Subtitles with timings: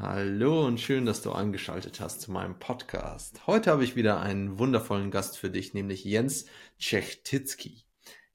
[0.00, 3.46] Hallo und schön, dass du eingeschaltet hast zu meinem Podcast.
[3.46, 6.46] Heute habe ich wieder einen wundervollen Gast für dich, nämlich Jens
[6.78, 7.84] Czechtitzky.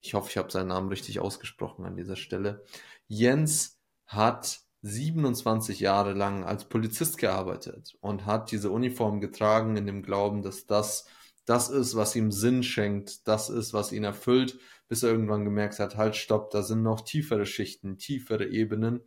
[0.00, 2.64] Ich hoffe, ich habe seinen Namen richtig ausgesprochen an dieser Stelle.
[3.06, 10.02] Jens hat 27 Jahre lang als Polizist gearbeitet und hat diese Uniform getragen in dem
[10.02, 11.06] Glauben, dass das
[11.48, 15.78] das ist, was ihm Sinn schenkt, das ist, was ihn erfüllt, bis er irgendwann gemerkt
[15.78, 19.00] hat, halt, stopp, da sind noch tiefere Schichten, tiefere Ebenen.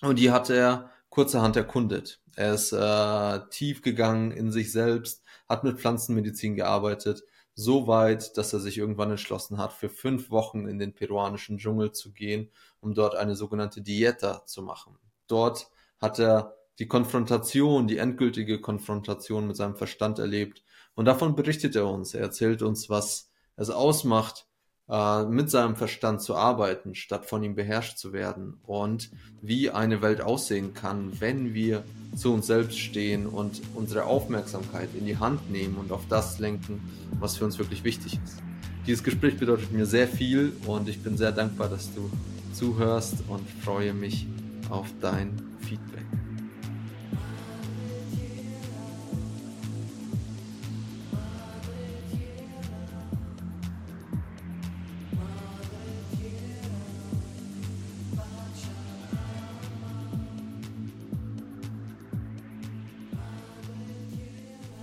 [0.00, 2.20] Und die hat er kurzerhand erkundet.
[2.36, 7.22] Er ist äh, tief gegangen in sich selbst, hat mit Pflanzenmedizin gearbeitet,
[7.54, 11.92] so weit, dass er sich irgendwann entschlossen hat, für fünf Wochen in den peruanischen Dschungel
[11.92, 14.96] zu gehen, um dort eine sogenannte Dieta zu machen.
[15.26, 20.64] Dort hat er die Konfrontation, die endgültige Konfrontation mit seinem Verstand erlebt.
[20.94, 22.14] Und davon berichtet er uns.
[22.14, 24.46] Er erzählt uns, was es ausmacht,
[24.90, 30.02] äh, mit seinem Verstand zu arbeiten, statt von ihm beherrscht zu werden und wie eine
[30.02, 31.84] Welt aussehen kann, wenn wir
[32.16, 36.80] zu uns selbst stehen und unsere Aufmerksamkeit in die Hand nehmen und auf das lenken,
[37.20, 38.42] was für uns wirklich wichtig ist.
[38.86, 42.10] Dieses Gespräch bedeutet mir sehr viel und ich bin sehr dankbar, dass du
[42.52, 44.26] zuhörst und freue mich
[44.70, 46.19] auf dein Feedback.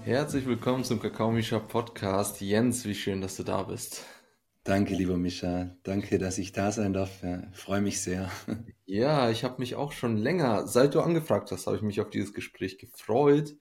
[0.07, 2.39] Herzlich willkommen zum Kakao Mischa Podcast.
[2.39, 4.05] Jens, wie schön, dass du da bist.
[4.63, 5.75] Danke, lieber Mischa.
[5.83, 7.21] Danke, dass ich da sein darf.
[7.23, 8.31] Ja, freue mich sehr.
[8.85, 12.09] Ja, ich habe mich auch schon länger, seit du angefragt hast, habe ich mich auf
[12.09, 13.57] dieses Gespräch gefreut,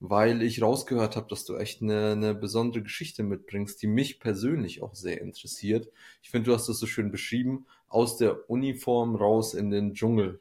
[0.00, 4.82] weil ich rausgehört habe, dass du echt eine, eine besondere Geschichte mitbringst, die mich persönlich
[4.82, 5.88] auch sehr interessiert.
[6.20, 10.40] Ich finde, du hast das so schön beschrieben, aus der Uniform raus in den Dschungel.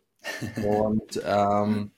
[0.64, 1.92] Und ähm,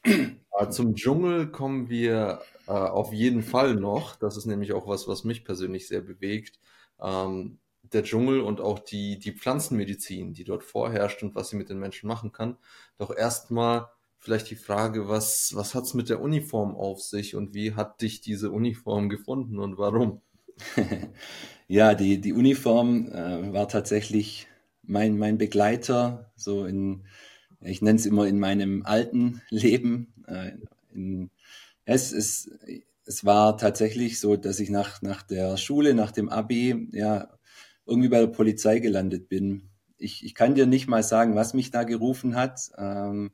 [0.69, 4.15] zum Dschungel kommen wir äh, auf jeden Fall noch.
[4.15, 6.59] Das ist nämlich auch was, was mich persönlich sehr bewegt.
[7.01, 7.59] Ähm,
[7.93, 11.79] der Dschungel und auch die, die Pflanzenmedizin, die dort vorherrscht und was sie mit den
[11.79, 12.57] Menschen machen kann.
[12.97, 13.87] Doch erstmal
[14.19, 18.19] vielleicht die Frage, was, was hat's mit der Uniform auf sich und wie hat dich
[18.19, 20.21] diese Uniform gefunden und warum?
[21.67, 24.47] ja, die, die Uniform äh, war tatsächlich
[24.83, 27.05] mein, mein Begleiter, so in,
[27.61, 30.51] ich nenne es immer in meinem alten Leben, äh,
[30.93, 31.29] in,
[31.85, 32.51] es, es,
[33.05, 37.29] es war tatsächlich so, dass ich nach, nach der Schule, nach dem Abi, ja,
[37.85, 39.69] irgendwie bei der Polizei gelandet bin.
[39.97, 42.69] Ich, ich kann dir nicht mal sagen, was mich da gerufen hat.
[42.77, 43.31] Ähm,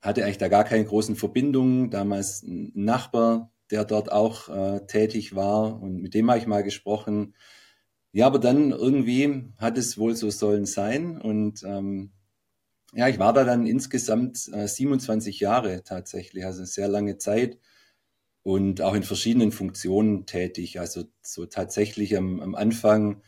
[0.00, 1.90] hatte eigentlich da gar keine großen Verbindungen.
[1.90, 6.62] Damals ein Nachbar, der dort auch äh, tätig war und mit dem habe ich mal
[6.62, 7.34] gesprochen.
[8.12, 12.10] Ja, aber dann irgendwie hat es wohl so sollen sein und ähm,
[12.92, 17.58] ja, ich war da dann insgesamt äh, 27 Jahre tatsächlich, also sehr lange Zeit
[18.42, 20.80] und auch in verschiedenen Funktionen tätig.
[20.80, 23.22] Also so tatsächlich am, am Anfang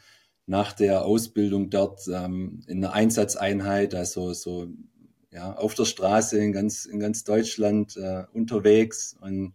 [0.47, 4.69] nach der Ausbildung dort ähm, in einer Einsatzeinheit, also so
[5.31, 9.55] ja, auf der Straße in ganz, in ganz Deutschland äh, unterwegs und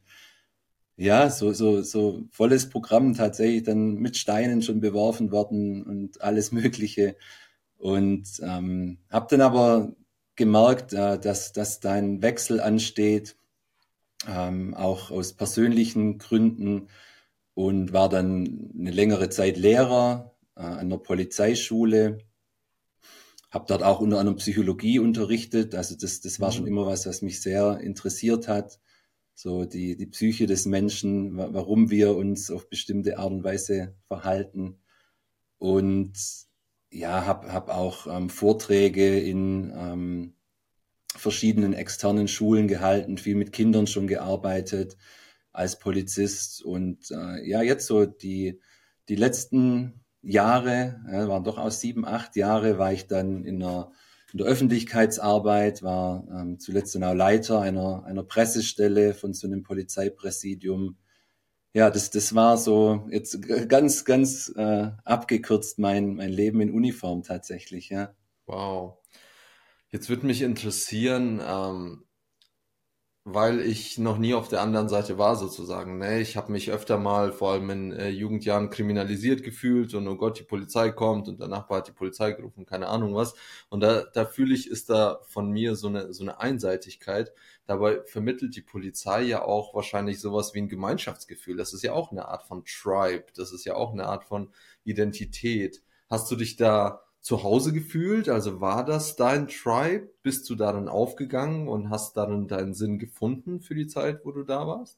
[0.98, 6.52] ja, so, so, so volles Programm tatsächlich dann mit Steinen schon beworfen worden und alles
[6.52, 7.16] Mögliche.
[7.78, 9.96] Und ähm, habe dann aber
[10.36, 13.38] gemerkt, äh, dass, dass da ein Wechsel ansteht,
[14.28, 16.88] ähm, auch aus persönlichen Gründen
[17.54, 22.20] und war dann eine längere Zeit Lehrer äh, an der Polizeischule.
[23.52, 25.76] Habe dort auch unter anderem Psychologie unterrichtet.
[25.76, 26.70] Also das, das war schon mhm.
[26.70, 28.80] immer was, was mich sehr interessiert hat.
[29.34, 34.80] So die, die Psyche des Menschen, warum wir uns auf bestimmte Art und Weise verhalten.
[35.60, 36.14] Und
[36.92, 40.34] ja, habe hab auch ähm, Vorträge in ähm,
[41.16, 44.98] verschiedenen externen Schulen gehalten, viel mit Kindern schon gearbeitet
[45.52, 46.64] als Polizist.
[46.64, 48.62] Und äh, ja, jetzt so die,
[49.10, 53.92] die letzten Jahre, ja, waren doch aus sieben, acht Jahre, war ich dann in der,
[54.32, 59.64] in der Öffentlichkeitsarbeit, war ähm, zuletzt dann auch Leiter einer, einer Pressestelle von so einem
[59.64, 60.98] Polizeipräsidium
[61.78, 63.40] ja, das, das war so jetzt
[63.70, 68.16] ganz, ganz äh, abgekürzt mein, mein Leben in Uniform tatsächlich, ja.
[68.48, 68.98] Wow.
[69.92, 72.07] Jetzt würde mich interessieren, ähm,
[73.30, 75.98] weil ich noch nie auf der anderen Seite war sozusagen.
[75.98, 76.22] Ne?
[76.22, 80.40] Ich habe mich öfter mal, vor allem in äh, Jugendjahren, kriminalisiert gefühlt und oh Gott,
[80.40, 83.36] die Polizei kommt und der Nachbar hat die Polizei gerufen, keine Ahnung was.
[83.68, 87.34] Und da, da fühle ich, ist da von mir so eine, so eine Einseitigkeit.
[87.66, 91.58] Dabei vermittelt die Polizei ja auch wahrscheinlich sowas wie ein Gemeinschaftsgefühl.
[91.58, 94.54] Das ist ja auch eine Art von Tribe, das ist ja auch eine Art von
[94.86, 95.82] Identität.
[96.10, 98.30] Hast du dich da zu Hause gefühlt?
[98.30, 100.10] Also war das dein Tribe?
[100.24, 104.44] Bist du darin aufgegangen und hast darin deinen Sinn gefunden für die Zeit, wo du
[104.44, 104.98] da warst?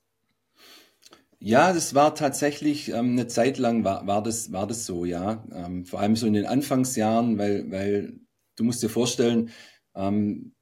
[1.39, 5.43] Ja, das war tatsächlich ähm, eine Zeit lang war, war, das, war das so, ja.
[5.51, 8.19] Ähm, vor allem so in den Anfangsjahren, weil, weil
[8.57, 9.49] du musst dir vorstellen,
[9.95, 10.53] ähm,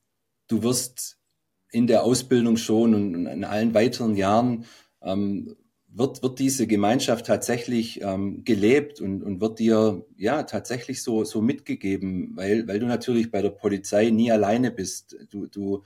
[0.47, 1.19] du wirst
[1.69, 4.63] in der Ausbildung schon und in allen weiteren Jahren
[5.01, 5.57] ähm,
[5.97, 11.41] wird, wird diese Gemeinschaft tatsächlich ähm, gelebt und, und wird dir ja tatsächlich so, so
[11.41, 15.17] mitgegeben, weil, weil du natürlich bei der Polizei nie alleine bist.
[15.29, 15.83] Du, du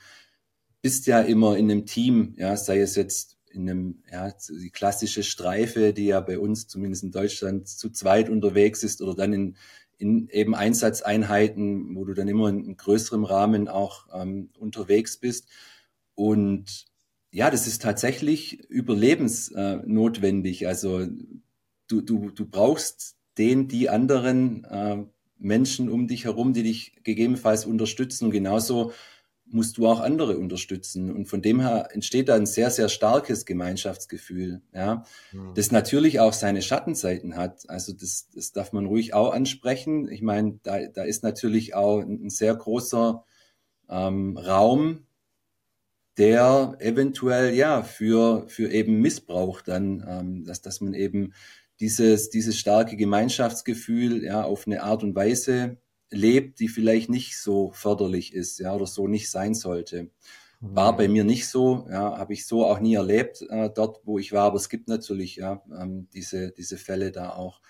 [0.81, 5.23] bist ja immer in einem Team, ja, sei es jetzt in einem, ja, die klassische
[5.23, 9.55] Streife, die ja bei uns zumindest in Deutschland zu zweit unterwegs ist oder dann in,
[9.97, 15.47] in eben Einsatzeinheiten, wo du dann immer in, in größerem Rahmen auch ähm, unterwegs bist.
[16.15, 16.90] Und
[17.31, 20.67] ja, das ist tatsächlich überlebensnotwendig.
[20.67, 21.07] also
[21.87, 24.97] du, du, du brauchst den, die anderen äh,
[25.37, 28.25] Menschen um dich herum, die dich gegebenenfalls unterstützen.
[28.25, 28.91] Und genauso
[29.45, 31.11] musst du auch andere unterstützen.
[31.11, 35.53] Und von dem her entsteht da ein sehr, sehr starkes Gemeinschaftsgefühl, ja, mhm.
[35.55, 37.69] das natürlich auch seine Schattenseiten hat.
[37.69, 40.09] Also das, das darf man ruhig auch ansprechen.
[40.09, 43.25] Ich meine, da, da ist natürlich auch ein, sehr großer
[43.89, 45.05] ähm, Raum,
[46.17, 51.33] der eventuell ja für, für eben Missbrauch dann, ähm, dass, dass man eben
[51.79, 55.77] dieses, dieses starke Gemeinschaftsgefühl ja auf eine Art und Weise
[56.11, 60.11] lebt, die vielleicht nicht so förderlich ist, ja, oder so nicht sein sollte.
[60.59, 61.13] War bei mhm.
[61.13, 64.43] mir nicht so, ja, habe ich so auch nie erlebt äh, dort, wo ich war,
[64.43, 67.61] aber es gibt natürlich ja ähm, diese diese Fälle da auch.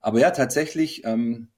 [0.00, 1.52] Aber ja, tatsächlich ähm,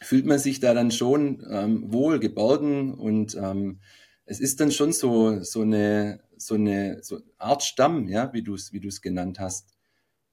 [0.00, 3.80] fühlt man sich da dann schon ähm, wohl geborgen und ähm,
[4.26, 8.54] es ist dann schon so so eine so eine so Art Stamm, ja, wie du
[8.54, 9.74] es wie du es genannt hast.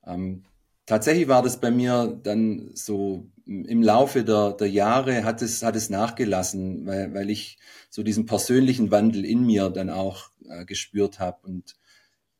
[0.05, 0.43] Ähm,
[0.85, 5.75] tatsächlich war das bei mir dann so im Laufe der, der Jahre hat es, hat
[5.75, 7.57] es nachgelassen, weil, weil ich
[7.89, 11.75] so diesen persönlichen Wandel in mir dann auch äh, gespürt habe und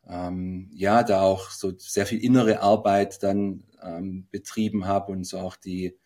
[0.08, 5.40] ähm, ja, da auch so sehr viel innere Arbeit dann ähm, betrieben habe und so
[5.40, 5.98] auch die,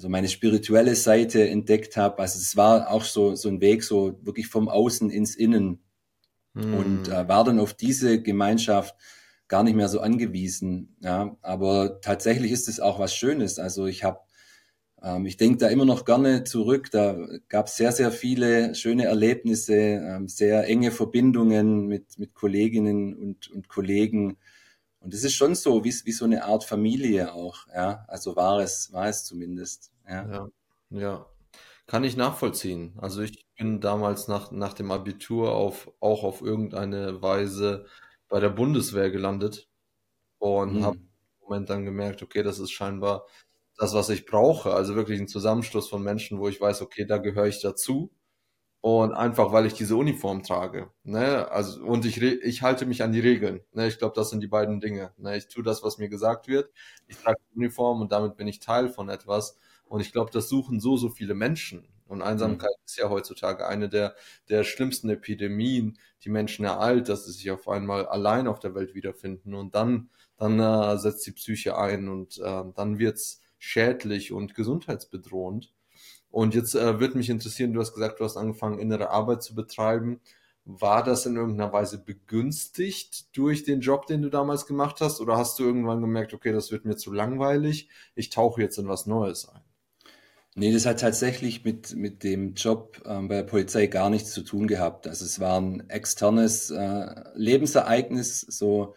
[0.00, 2.20] so meine spirituelle Seite entdeckt habe.
[2.20, 5.80] Also es war auch so, so ein Weg, so wirklich vom Außen ins Innen
[6.54, 6.74] mm.
[6.74, 8.96] und äh, war dann auf diese Gemeinschaft
[9.46, 10.96] gar nicht mehr so angewiesen.
[11.00, 13.58] Ja, aber tatsächlich ist es auch was Schönes.
[13.58, 14.20] Also ich habe,
[15.02, 16.90] ähm, ich denke da immer noch gerne zurück.
[16.90, 17.18] Da
[17.48, 23.50] gab es sehr, sehr viele schöne Erlebnisse, ähm, sehr enge Verbindungen mit mit Kolleginnen und
[23.50, 24.38] und Kollegen.
[25.00, 27.66] Und es ist schon so, wie, wie so eine Art Familie auch.
[27.74, 29.92] Ja, also war es, war es zumindest.
[30.08, 30.30] Ja.
[30.30, 30.48] ja,
[30.90, 31.26] ja.
[31.86, 32.94] Kann ich nachvollziehen.
[32.98, 37.86] Also ich bin damals nach, nach dem Abitur auf, auch auf irgendeine Weise
[38.28, 39.68] bei der Bundeswehr gelandet
[40.38, 40.84] und mhm.
[40.84, 41.08] habe im
[41.40, 43.26] Moment dann gemerkt, okay, das ist scheinbar
[43.76, 44.72] das, was ich brauche.
[44.72, 48.12] Also wirklich ein Zusammenschluss von Menschen, wo ich weiß, okay, da gehöre ich dazu.
[48.82, 50.90] Und einfach, weil ich diese Uniform trage.
[51.04, 51.50] Ne?
[51.50, 53.60] Also, und ich, ich halte mich an die Regeln.
[53.72, 53.86] Ne?
[53.86, 55.12] Ich glaube, das sind die beiden Dinge.
[55.18, 55.36] Ne?
[55.36, 56.70] Ich tue das, was mir gesagt wird.
[57.06, 59.58] Ich trage die Uniform und damit bin ich Teil von etwas.
[59.84, 61.88] Und ich glaube, das suchen so, so viele Menschen.
[62.06, 62.84] Und Einsamkeit mhm.
[62.86, 64.14] ist ja heutzutage eine der,
[64.48, 68.94] der schlimmsten Epidemien, die Menschen ereilt, dass sie sich auf einmal allein auf der Welt
[68.94, 69.54] wiederfinden.
[69.54, 75.72] Und dann, dann äh, setzt die Psyche ein und äh, dann wird's schädlich und gesundheitsbedrohend.
[76.30, 79.54] Und jetzt äh, würde mich interessieren, du hast gesagt, du hast angefangen, innere Arbeit zu
[79.54, 80.20] betreiben.
[80.64, 85.20] War das in irgendeiner Weise begünstigt durch den Job, den du damals gemacht hast?
[85.20, 88.86] Oder hast du irgendwann gemerkt, okay, das wird mir zu langweilig, ich tauche jetzt in
[88.86, 89.60] was Neues ein?
[90.56, 94.42] Nee, das hat tatsächlich mit, mit dem Job ähm, bei der Polizei gar nichts zu
[94.42, 95.06] tun gehabt.
[95.06, 98.94] Also es war ein externes äh, Lebensereignis, so,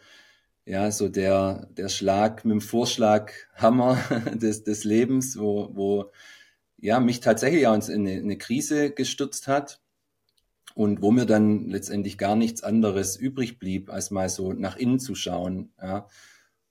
[0.65, 3.97] ja, so der, der Schlag mit dem Vorschlaghammer
[4.33, 6.11] des, des Lebens, wo, wo
[6.83, 9.79] ja, mich tatsächlich auch in eine, eine Krise gestürzt hat
[10.75, 14.99] und wo mir dann letztendlich gar nichts anderes übrig blieb, als mal so nach innen
[14.99, 15.71] zu schauen.
[15.81, 16.07] Ja.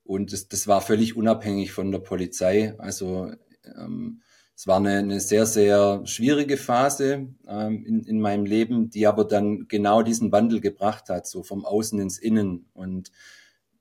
[0.05, 2.75] Und das, das war völlig unabhängig von der Polizei.
[2.79, 3.33] Also
[3.65, 4.21] ähm,
[4.55, 9.25] es war eine, eine sehr, sehr schwierige Phase ähm, in, in meinem Leben, die aber
[9.25, 12.67] dann genau diesen Wandel gebracht hat, so vom Außen ins Innen.
[12.75, 13.13] Und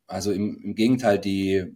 [0.08, 1.76] also im, im Gegenteil, die,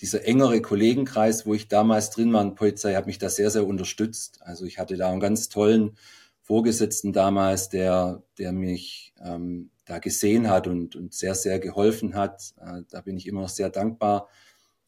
[0.00, 3.66] dieser engere Kollegenkreis, wo ich damals drin war in Polizei, hat mich da sehr, sehr
[3.66, 4.40] unterstützt.
[4.42, 5.96] Also ich hatte da einen ganz tollen
[6.42, 12.54] Vorgesetzten damals, der, der mich ähm, da gesehen hat und, und sehr, sehr geholfen hat.
[12.60, 14.28] Äh, da bin ich immer noch sehr dankbar.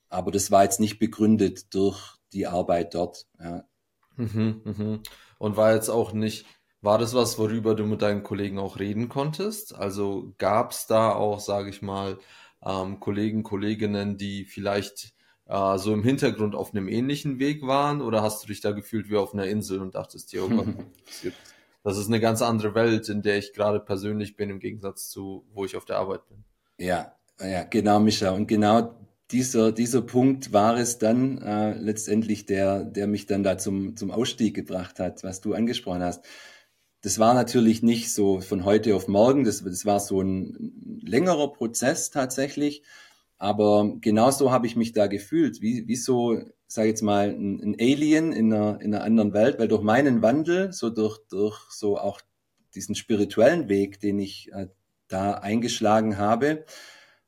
[0.09, 3.27] Aber das war jetzt nicht begründet durch, die Arbeit dort.
[3.39, 3.65] Ja.
[4.17, 5.01] Mhm, mhm.
[5.39, 6.47] Und war jetzt auch nicht,
[6.81, 9.75] war das was, worüber du mit deinen Kollegen auch reden konntest?
[9.75, 12.19] Also gab es da auch, sage ich mal,
[12.65, 15.15] ähm, Kollegen, Kolleginnen, die vielleicht
[15.47, 18.01] äh, so im Hintergrund auf einem ähnlichen Weg waren?
[18.01, 20.69] Oder hast du dich da gefühlt wie auf einer Insel und dachtest dir, oh Gott,
[21.85, 25.45] das ist eine ganz andere Welt, in der ich gerade persönlich bin, im Gegensatz zu,
[25.53, 26.45] wo ich auf der Arbeit bin?
[26.79, 28.31] Ja, ja, genau, Micha.
[28.31, 28.95] Und genau
[29.33, 34.11] dieser, dieser Punkt war es dann äh, letztendlich, der, der mich dann da zum, zum
[34.11, 36.25] Ausstieg gebracht hat, was du angesprochen hast.
[37.03, 41.53] Das war natürlich nicht so von heute auf morgen, das, das war so ein längerer
[41.53, 42.83] Prozess tatsächlich.
[43.39, 47.77] Aber genauso habe ich mich da gefühlt, wie, wie so, sage jetzt mal, ein, ein
[47.81, 51.99] Alien in einer, in einer anderen Welt, weil durch meinen Wandel, so durch, durch so
[51.99, 52.21] auch
[52.77, 54.69] diesen spirituellen Weg, den ich äh,
[55.09, 56.65] da eingeschlagen habe,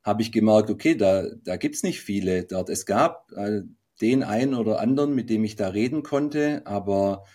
[0.03, 2.69] habe ich gemerkt, okay, da, da gibt's nicht viele dort.
[2.69, 3.63] Es gab äh,
[3.99, 7.25] den einen oder anderen, mit dem ich da reden konnte, aber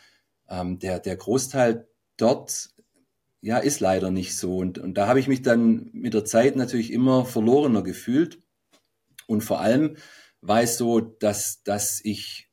[0.48, 1.89] ähm, der, der Großteil
[2.20, 2.70] dort
[3.40, 4.58] ja, ist leider nicht so.
[4.58, 8.42] Und, und da habe ich mich dann mit der Zeit natürlich immer verlorener gefühlt.
[9.26, 9.96] Und vor allem
[10.40, 12.50] war es so, dass, dass ich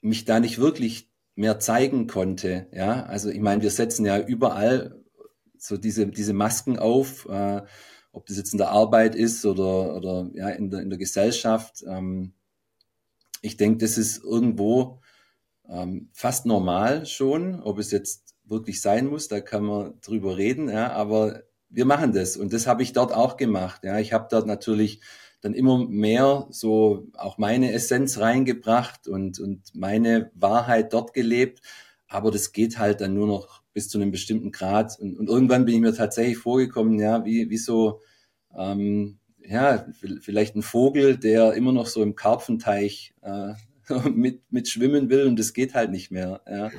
[0.00, 2.68] mich da nicht wirklich mehr zeigen konnte.
[2.72, 5.02] Ja, also ich meine, wir setzen ja überall
[5.56, 7.26] so diese, diese Masken auf.
[7.28, 7.62] Äh,
[8.12, 11.82] ob das jetzt in der Arbeit ist oder, oder ja, in, der, in der Gesellschaft.
[11.86, 12.34] Ähm,
[13.40, 15.00] ich denke, das ist irgendwo
[15.68, 20.68] ähm, fast normal schon, ob es jetzt wirklich sein muss, da kann man drüber reden,
[20.68, 23.82] ja, aber wir machen das und das habe ich dort auch gemacht.
[23.82, 25.00] Ja, ich habe dort natürlich
[25.42, 31.60] dann immer mehr so auch meine Essenz reingebracht und, und meine Wahrheit dort gelebt.
[32.06, 34.98] Aber das geht halt dann nur noch bis zu einem bestimmten Grad.
[35.00, 38.00] Und, und irgendwann bin ich mir tatsächlich vorgekommen, ja, wie, wie so,
[38.56, 39.84] ähm, ja,
[40.20, 43.54] vielleicht ein Vogel, der immer noch so im Karpfenteich äh,
[44.10, 46.42] mit, mit schwimmen will und das geht halt nicht mehr.
[46.48, 46.70] Ja,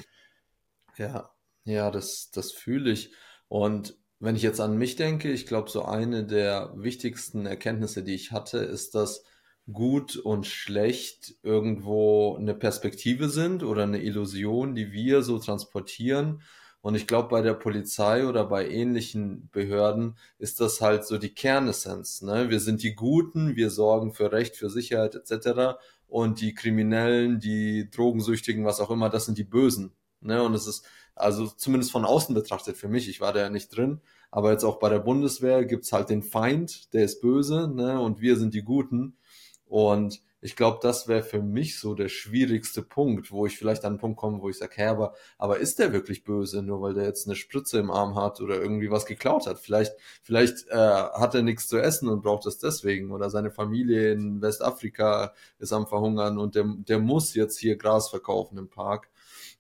[0.98, 1.33] ja,
[1.66, 3.14] ja das, das fühle ich.
[3.48, 8.16] Und wenn ich jetzt an mich denke, ich glaube, so eine der wichtigsten Erkenntnisse, die
[8.16, 9.24] ich hatte, ist, dass
[9.72, 16.42] gut und schlecht irgendwo eine Perspektive sind oder eine Illusion, die wir so transportieren
[16.84, 21.34] und ich glaube, bei der Polizei oder bei ähnlichen Behörden ist das halt so die
[21.34, 22.22] Kernessenz.
[22.22, 22.50] Ne?
[22.50, 25.80] Wir sind die Guten, wir sorgen für Recht, für Sicherheit etc.
[26.08, 29.94] Und die Kriminellen, die Drogensüchtigen, was auch immer, das sind die Bösen.
[30.20, 30.44] Ne?
[30.44, 33.76] Und es ist also zumindest von außen betrachtet für mich, ich war da ja nicht
[33.76, 34.02] drin,
[34.32, 38.00] aber jetzt auch bei der Bundeswehr gibt's halt den Feind, der ist böse, ne?
[38.00, 39.18] und wir sind die Guten.
[39.66, 43.94] Und ich glaube, das wäre für mich so der schwierigste Punkt, wo ich vielleicht an
[43.94, 46.94] einen Punkt komme, wo ich sage, hä, aber, aber ist der wirklich böse, nur weil
[46.94, 49.58] der jetzt eine Spritze im Arm hat oder irgendwie was geklaut hat?
[49.60, 54.12] Vielleicht, vielleicht äh, hat er nichts zu essen und braucht es deswegen oder seine Familie
[54.12, 59.10] in Westafrika ist am Verhungern und der, der muss jetzt hier Gras verkaufen im Park.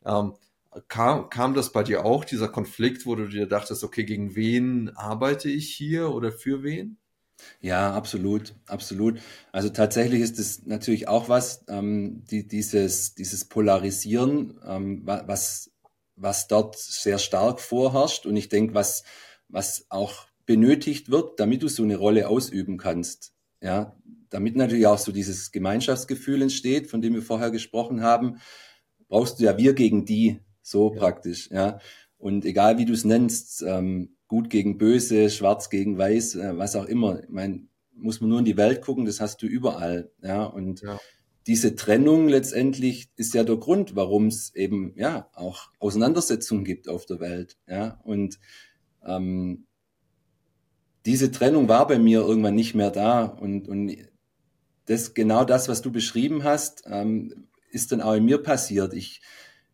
[0.06, 0.34] Ähm,
[0.88, 4.90] kam, kam das bei dir auch, dieser Konflikt, wo du dir dachtest, okay, gegen wen
[4.96, 6.98] arbeite ich hier oder für wen?
[7.60, 9.20] Ja, absolut, absolut.
[9.52, 15.72] Also tatsächlich ist es natürlich auch was, ähm, die, dieses, dieses Polarisieren, ähm, was,
[16.16, 19.04] was dort sehr stark vorherrscht und ich denke, was,
[19.50, 23.34] was auch benötigt wird, damit du so eine Rolle ausüben kannst.
[23.62, 23.96] Ja,
[24.30, 28.40] damit natürlich auch so dieses Gemeinschaftsgefühl entsteht, von dem wir vorher gesprochen haben,
[29.08, 31.00] brauchst du ja wir gegen die, so ja.
[31.00, 31.80] praktisch, ja.
[32.18, 36.76] Und egal wie du es nennst, ähm, gut gegen böse, schwarz gegen weiß, äh, was
[36.76, 37.22] auch immer.
[37.22, 40.12] Ich meine, muss man nur in die Welt gucken, das hast du überall.
[40.22, 41.00] Ja, und ja.
[41.46, 47.06] diese Trennung letztendlich ist ja der Grund, warum es eben ja auch Auseinandersetzungen gibt auf
[47.06, 47.58] der Welt.
[47.68, 48.40] Ja, und
[49.06, 49.68] ähm,
[51.06, 53.96] diese Trennung war bei mir irgendwann nicht mehr da und, und
[54.86, 58.94] das genau das, was du beschrieben hast, ähm, ist dann auch in mir passiert.
[58.94, 59.22] Ich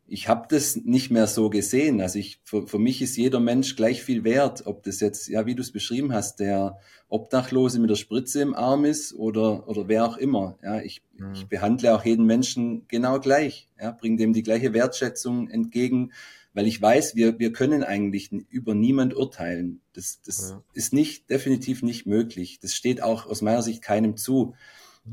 [0.10, 2.02] ich habe das nicht mehr so gesehen.
[2.02, 5.46] Also ich, für, für mich ist jeder Mensch gleich viel wert, ob das jetzt, ja,
[5.46, 9.88] wie du es beschrieben hast, der Obdachlose mit der Spritze im Arm ist oder, oder
[9.88, 10.58] wer auch immer.
[10.64, 11.34] Ja, ich, mhm.
[11.34, 16.12] ich behandle auch jeden Menschen genau gleich, ja, bringe dem die gleiche Wertschätzung entgegen,
[16.54, 19.82] weil ich weiß, wir, wir können eigentlich über niemand urteilen.
[19.94, 20.64] Das, das ja.
[20.74, 22.60] ist nicht, definitiv nicht möglich.
[22.60, 24.56] Das steht auch aus meiner Sicht keinem zu.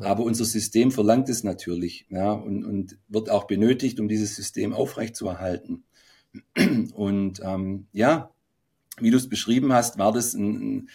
[0.01, 4.73] Aber unser System verlangt es natürlich ja, und, und wird auch benötigt, um dieses System
[4.73, 5.85] aufrechtzuerhalten.
[6.95, 8.31] Und ähm, ja,
[9.01, 10.89] wie du es beschrieben hast, war das ein, ein,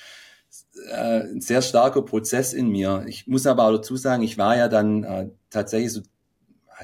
[0.91, 3.05] äh, ein, sehr starker Prozess in mir.
[3.07, 6.01] Ich muss aber auch dazu sagen, ich war ja dann äh, tatsächlich so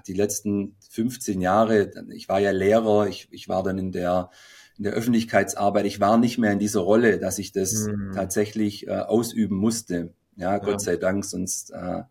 [0.08, 4.30] die letzten 15 Jahre, ich war ja Lehrer, ich, ich war dann in der
[4.78, 8.12] in der Öffentlichkeitsarbeit, ich war nicht mehr in dieser Rolle, dass ich das mhm.
[8.14, 10.14] tatsächlich äh, ausüben musste.
[10.38, 10.79] Ja, Gott ja.
[10.79, 12.03] sei Dank, sonst, äh,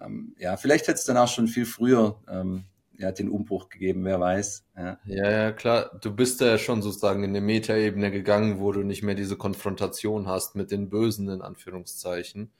[0.00, 2.64] ähm, ja, vielleicht hätte es dann auch schon viel früher ähm,
[2.98, 4.64] ja, den Umbruch gegeben, wer weiß.
[4.76, 4.98] Ja.
[5.04, 5.98] ja, ja, klar.
[6.00, 10.26] Du bist ja schon sozusagen in eine Metaebene gegangen, wo du nicht mehr diese Konfrontation
[10.26, 12.50] hast mit den Bösen, in Anführungszeichen.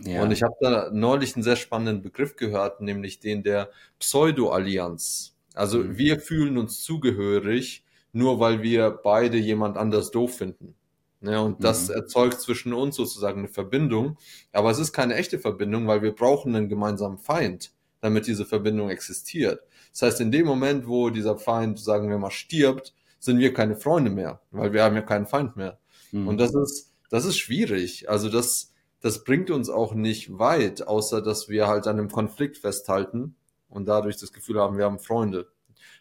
[0.00, 0.22] Ja.
[0.22, 5.36] Und ich habe da neulich einen sehr spannenden Begriff gehört, nämlich den der Pseudo-Allianz.
[5.54, 5.98] Also mhm.
[5.98, 10.74] wir fühlen uns zugehörig, nur weil wir beide jemand anders doof finden.
[11.22, 11.94] Ja, und das mhm.
[11.94, 14.18] erzeugt zwischen uns sozusagen eine Verbindung.
[14.52, 18.90] Aber es ist keine echte Verbindung, weil wir brauchen einen gemeinsamen Feind, damit diese Verbindung
[18.90, 19.60] existiert.
[19.92, 23.76] Das heißt, in dem Moment, wo dieser Feind, sagen wir mal, stirbt, sind wir keine
[23.76, 25.78] Freunde mehr, weil wir haben ja keinen Feind mehr.
[26.10, 26.26] Mhm.
[26.26, 28.08] Und das ist, das ist schwierig.
[28.08, 32.58] Also das, das bringt uns auch nicht weit, außer dass wir halt an einem Konflikt
[32.58, 33.36] festhalten
[33.68, 35.48] und dadurch das Gefühl haben, wir haben Freunde.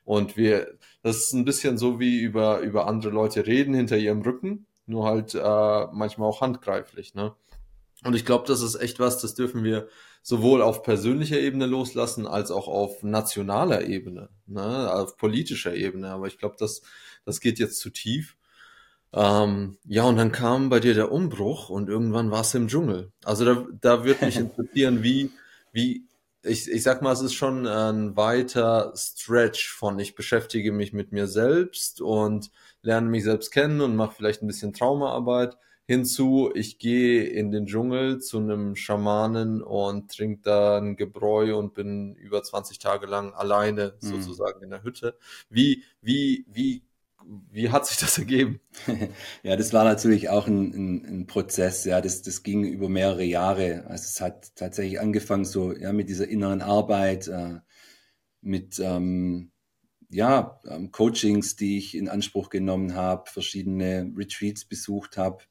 [0.04, 4.22] Und wir, das ist ein bisschen so wie über, über andere Leute reden hinter ihrem
[4.22, 7.16] Rücken, nur halt äh, manchmal auch handgreiflich.
[7.16, 7.34] Ne?
[8.04, 9.88] Und ich glaube, das ist echt was, das dürfen wir
[10.22, 14.94] sowohl auf persönlicher Ebene loslassen, als auch auf nationaler Ebene, ne?
[14.94, 16.12] auf politischer Ebene.
[16.12, 16.82] Aber ich glaube, das,
[17.26, 18.38] das geht jetzt zu tief.
[19.14, 23.12] Ähm, ja, und dann kam bei dir der Umbruch und irgendwann warst du im Dschungel.
[23.24, 25.32] Also da, da würde mich interessieren, wie,
[25.72, 26.06] wie,
[26.44, 31.12] ich, ich sag mal, es ist schon ein weiter Stretch von ich beschäftige mich mit
[31.12, 35.58] mir selbst und lerne mich selbst kennen und mache vielleicht ein bisschen Traumaarbeit
[35.92, 41.74] hinzu, ich gehe in den Dschungel zu einem Schamanen und trinke da ein Gebräu und
[41.74, 44.08] bin über 20 Tage lang alleine mhm.
[44.08, 45.18] sozusagen in der Hütte.
[45.50, 46.84] Wie, wie, wie
[47.52, 48.62] wie hat sich das ergeben?
[49.44, 51.86] ja, das war natürlich auch ein, ein, ein, Prozess.
[51.86, 53.86] Ja, das, das ging über mehrere Jahre.
[53.88, 57.60] Also es hat tatsächlich angefangen so ja mit dieser inneren Arbeit, äh,
[58.42, 59.51] mit ähm,
[60.12, 65.44] ja ähm, Coachings, die ich in Anspruch genommen habe, verschiedene Retreats besucht habe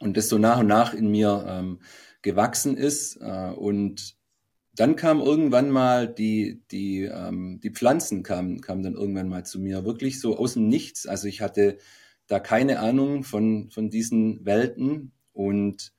[0.00, 1.80] und das so nach und nach in mir ähm,
[2.22, 4.16] gewachsen ist äh, und
[4.76, 9.60] dann kam irgendwann mal die, die, ähm, die Pflanzen kamen, kamen dann irgendwann mal zu
[9.60, 11.06] mir, wirklich so aus dem Nichts.
[11.06, 11.78] Also ich hatte
[12.26, 15.12] da keine Ahnung von, von diesen Welten.
[15.32, 15.92] Und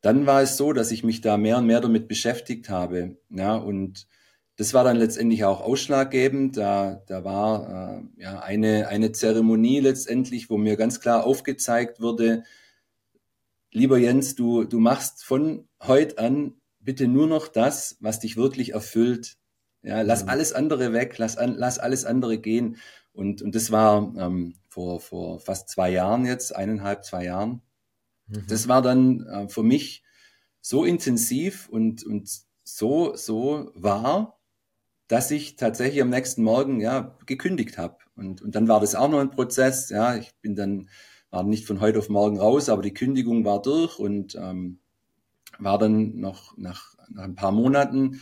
[0.00, 3.18] dann war es so, dass ich mich da mehr und mehr damit beschäftigt habe.
[3.28, 4.06] Ja, und
[4.56, 6.56] das war dann letztendlich auch ausschlaggebend.
[6.56, 12.44] Da, da war äh, ja eine, eine Zeremonie letztendlich, wo mir ganz klar aufgezeigt wurde,
[13.70, 16.54] lieber Jens, du, du machst von heute an
[16.86, 19.36] bitte nur noch das, was dich wirklich erfüllt.
[19.82, 20.30] Ja, lass mhm.
[20.30, 22.76] alles andere weg, lass, an, lass alles andere gehen.
[23.12, 27.60] Und, und das war ähm, vor, vor fast zwei Jahren jetzt, eineinhalb, zwei Jahren.
[28.28, 28.46] Mhm.
[28.48, 30.04] Das war dann äh, für mich
[30.60, 32.30] so intensiv und, und
[32.62, 34.35] so, so wahr,
[35.08, 37.98] dass ich tatsächlich am nächsten Morgen ja gekündigt habe.
[38.16, 39.90] Und, und dann war das auch noch ein Prozess.
[39.90, 40.88] Ja, ich bin dann,
[41.30, 44.80] war nicht von heute auf morgen raus, aber die Kündigung war durch und ähm,
[45.58, 48.20] war dann noch nach, nach ein paar Monaten,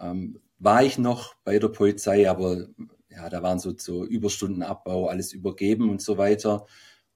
[0.00, 2.68] ähm, war ich noch bei der Polizei, aber
[3.08, 6.66] ja, da waren so, so Überstundenabbau, alles übergeben und so weiter.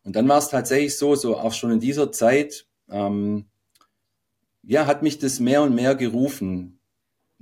[0.02, 3.46] Und dann war es tatsächlich so, so auch schon in dieser Zeit, ähm,
[4.62, 6.80] ja, hat mich das mehr und mehr gerufen.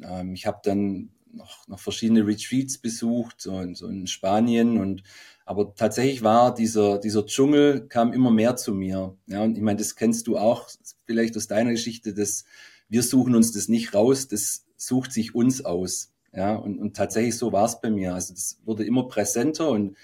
[0.02, 5.02] Ähm, ich habe dann noch, noch verschiedene Retreats besucht, so in, so in Spanien und
[5.44, 9.16] aber tatsächlich war dieser, dieser Dschungel kam immer mehr zu mir.
[9.26, 10.68] Ja, und ich meine, das kennst du auch
[11.04, 12.44] vielleicht aus deiner Geschichte, dass
[12.88, 16.12] wir suchen uns das nicht raus, das sucht sich uns aus.
[16.32, 18.14] Ja, und, und tatsächlich so war es bei mir.
[18.14, 19.96] Also das wurde immer präsenter und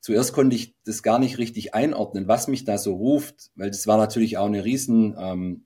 [0.00, 3.86] zuerst konnte ich das gar nicht richtig einordnen, was mich da so ruft, weil das
[3.86, 5.64] war natürlich auch eine riesen ähm,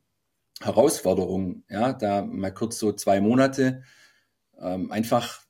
[0.60, 1.64] Herausforderung.
[1.68, 3.82] Ja, da mal kurz so zwei Monate
[4.60, 5.42] ähm, einfach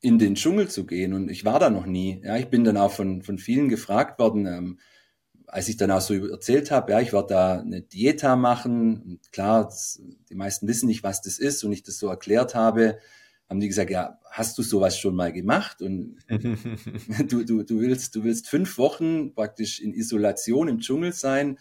[0.00, 1.14] in den Dschungel zu gehen.
[1.14, 2.20] Und ich war da noch nie.
[2.24, 4.78] Ja, ich bin dann auch von, von vielen gefragt worden, ähm,
[5.46, 9.02] als ich dann auch so erzählt habe, ja, ich werde da eine Dieta machen.
[9.02, 11.62] Und klar, das, die meisten wissen nicht, was das ist.
[11.62, 12.98] Und ich das so erklärt habe,
[13.48, 15.82] haben die gesagt, ja, hast du sowas schon mal gemacht?
[15.82, 21.58] Und du, du, du willst, du willst fünf Wochen praktisch in Isolation im Dschungel sein.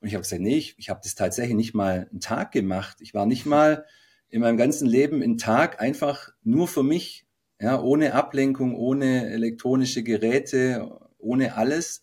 [0.00, 2.96] Und ich habe gesagt, nee, ich, ich habe das tatsächlich nicht mal einen Tag gemacht.
[3.00, 3.84] Ich war nicht mal
[4.28, 7.26] in meinem ganzen Leben einen Tag einfach nur für mich
[7.60, 12.02] ja, ohne Ablenkung, ohne elektronische Geräte, ohne alles.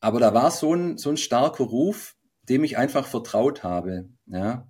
[0.00, 2.16] Aber da war so ein, so ein starker Ruf,
[2.48, 4.68] dem ich einfach vertraut habe, ja.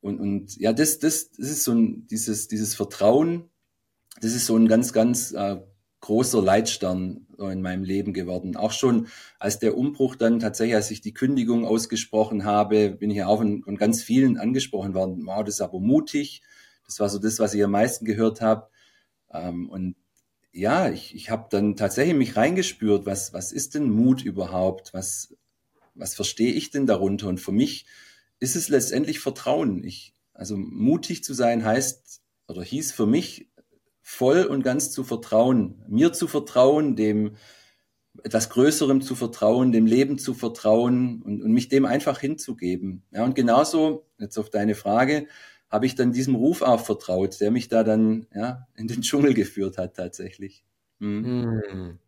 [0.00, 3.50] Und, und ja, das, das, das ist so ein, dieses, dieses Vertrauen,
[4.20, 5.60] das ist so ein ganz, ganz äh,
[6.00, 8.56] großer Leitstern in meinem Leben geworden.
[8.56, 9.08] Auch schon
[9.38, 13.38] als der Umbruch dann tatsächlich, als ich die Kündigung ausgesprochen habe, bin ich ja auch
[13.38, 15.26] von, von ganz vielen angesprochen worden.
[15.26, 16.42] Wow, das ist aber mutig.
[16.86, 18.68] Das war so das, was ich am meisten gehört habe.
[19.32, 19.96] Ähm, und
[20.52, 24.94] ja, ich, ich habe dann tatsächlich mich reingespürt, was, was ist denn Mut überhaupt?
[24.94, 25.36] Was,
[25.94, 27.28] was verstehe ich denn darunter?
[27.28, 27.86] Und für mich
[28.40, 29.84] ist es letztendlich Vertrauen.
[29.84, 33.48] Ich, also mutig zu sein heißt oder hieß für mich
[34.08, 37.36] voll und ganz zu vertrauen, mir zu vertrauen, dem
[38.24, 43.02] etwas Größerem zu vertrauen, dem Leben zu vertrauen und, und mich dem einfach hinzugeben.
[43.10, 45.26] Ja, und genauso, jetzt auf deine Frage,
[45.68, 49.34] habe ich dann diesem Ruf auch vertraut, der mich da dann ja, in den Dschungel
[49.34, 50.64] geführt hat tatsächlich.
[51.00, 51.62] Mhm.
[51.68, 51.98] Hm.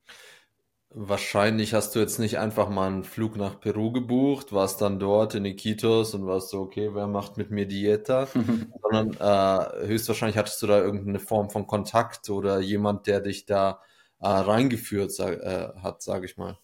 [0.93, 5.37] Wahrscheinlich hast du jetzt nicht einfach mal einen Flug nach Peru gebucht, warst dann dort
[5.37, 8.27] in Iquitos und warst so, okay, wer macht mit mir Dieta?
[8.83, 13.81] Sondern äh, höchstwahrscheinlich hattest du da irgendeine Form von Kontakt oder jemand, der dich da
[14.19, 16.59] äh, reingeführt sag, äh, hat, sage ich mal.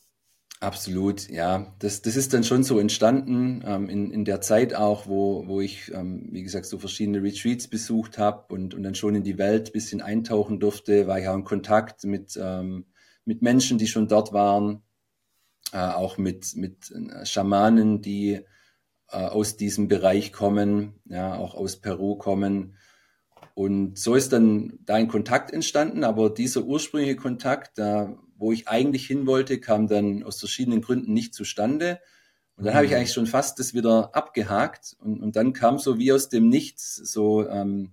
[0.58, 1.72] Absolut, ja.
[1.78, 5.60] Das, das ist dann schon so entstanden ähm, in, in der Zeit auch, wo, wo
[5.60, 9.38] ich, ähm, wie gesagt, so verschiedene Retreats besucht habe und, und dann schon in die
[9.38, 12.86] Welt ein bisschen eintauchen durfte, war ich auch in Kontakt mit, ähm,
[13.26, 14.82] mit Menschen, die schon dort waren,
[15.72, 18.40] äh, auch mit, mit äh, Schamanen, die
[19.10, 22.76] äh, aus diesem Bereich kommen, ja, auch aus Peru kommen.
[23.54, 28.68] Und so ist dann da ein Kontakt entstanden, aber dieser ursprüngliche Kontakt, da wo ich
[28.68, 32.00] eigentlich hin wollte, kam dann aus verschiedenen Gründen nicht zustande.
[32.56, 32.76] Und dann mhm.
[32.76, 32.98] habe ich mhm.
[32.98, 34.96] eigentlich schon fast das wieder abgehakt.
[35.00, 37.92] Und, und dann kam so wie aus dem Nichts so ähm,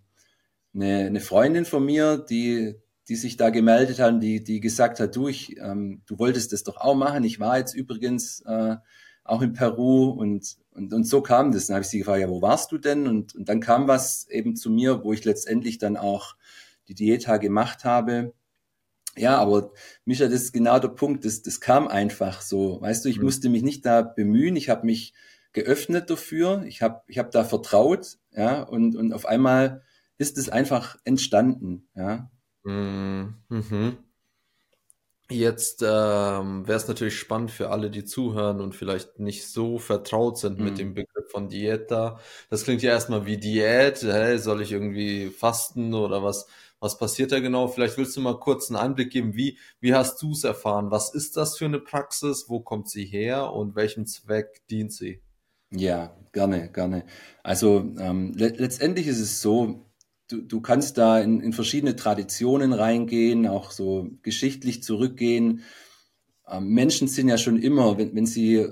[0.74, 2.76] eine, eine Freundin von mir, die,
[3.10, 6.64] die sich da gemeldet hat, die, die gesagt hat, du, ich, ähm, du wolltest das
[6.64, 7.24] doch auch machen.
[7.24, 8.78] Ich war jetzt übrigens äh,
[9.24, 11.68] auch in Peru und, und, und so kam das.
[11.68, 13.08] Dann habe ich sie gefragt, ja, wo warst du denn?
[13.08, 16.36] Und, und dann kam was eben zu mir, wo ich letztendlich dann auch
[16.88, 18.34] die Dieta gemacht habe.
[19.16, 19.72] Ja, aber
[20.06, 21.26] Micha, das ist genau der Punkt.
[21.26, 22.82] Das, das kam einfach so.
[22.82, 23.26] Weißt du, ich mhm.
[23.26, 24.56] musste mich nicht da bemühen.
[24.56, 25.14] Ich habe mich
[25.52, 26.64] geöffnet dafür.
[26.68, 28.18] Ich habe ich hab da vertraut.
[28.32, 29.84] Ja, und, und auf einmal
[30.18, 31.88] ist es einfach entstanden.
[31.96, 32.32] Ja.
[32.64, 33.36] Mhm.
[33.50, 33.98] mhm.
[35.30, 40.38] Jetzt ähm, wäre es natürlich spannend für alle, die zuhören und vielleicht nicht so vertraut
[40.38, 40.66] sind mhm.
[40.66, 42.20] mit dem Begriff von Dieta.
[42.50, 44.04] Das klingt ja erstmal wie Diät.
[44.04, 46.46] Hey, soll ich irgendwie fasten oder was?
[46.80, 47.70] Was passiert da genau?
[47.70, 50.92] Vielleicht willst du mal kurz einen Einblick geben, wie, wie hast du es erfahren?
[50.92, 52.50] Was ist das für eine Praxis?
[52.50, 55.22] Wo kommt sie her und welchem Zweck dient sie?
[55.72, 57.06] Ja, gerne, gerne.
[57.42, 59.86] Also ähm, le letztendlich ist es so,
[60.28, 65.64] du, du kannst da in, in verschiedene Traditionen reingehen, auch so geschichtlich zurückgehen.
[66.48, 68.68] Ähm, Menschen sind ja schon immer, wenn, wenn sie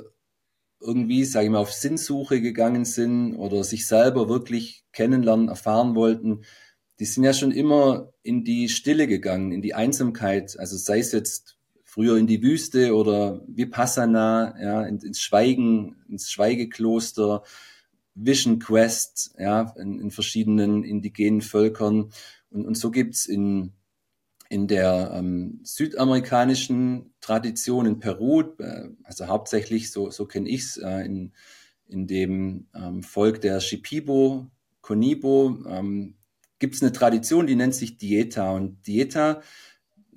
[0.79, 6.41] irgendwie, sage ich mal, auf Sinnsuche gegangen sind oder sich selber wirklich kennenlernen, erfahren wollten,
[6.99, 10.59] die sind ja schon immer in die Stille gegangen, in die Einsamkeit.
[10.59, 17.43] Also sei es jetzt früher in die Wüste oder Vipassana, ja, ins Schweigen, ins Schweigekloster,
[18.15, 22.11] Vision Quest, ja, in, in verschiedenen indigenen Völkern.
[22.49, 23.73] Und, und so gibt's in,
[24.49, 31.05] in der ähm, südamerikanischen Tradition in Peru, äh, also hauptsächlich, so, so kenne ich's, äh,
[31.05, 31.33] in,
[31.87, 34.47] in dem ähm, Volk der Shipibo,
[34.81, 36.15] Konibo, ähm,
[36.59, 38.51] es eine Tradition, die nennt sich Dieta.
[38.51, 39.41] Und Dieta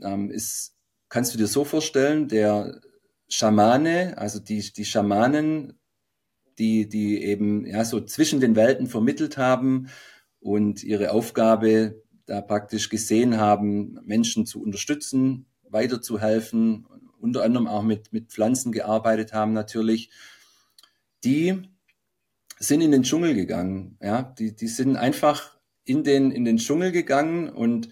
[0.02, 0.76] ähm, ist,
[1.08, 2.80] kannst du dir so vorstellen, der
[3.28, 5.78] Schamane, also die, die Schamanen,
[6.58, 9.88] die, die eben ja so zwischen den Welten vermittelt haben
[10.40, 16.86] und ihre Aufgabe da praktisch gesehen haben, Menschen zu unterstützen, weiterzuhelfen,
[17.20, 20.10] unter anderem auch mit, mit Pflanzen gearbeitet haben natürlich,
[21.24, 21.62] die
[22.58, 23.96] sind in den Dschungel gegangen.
[24.00, 27.88] Ja, die, die sind einfach in den, in den Dschungel gegangen und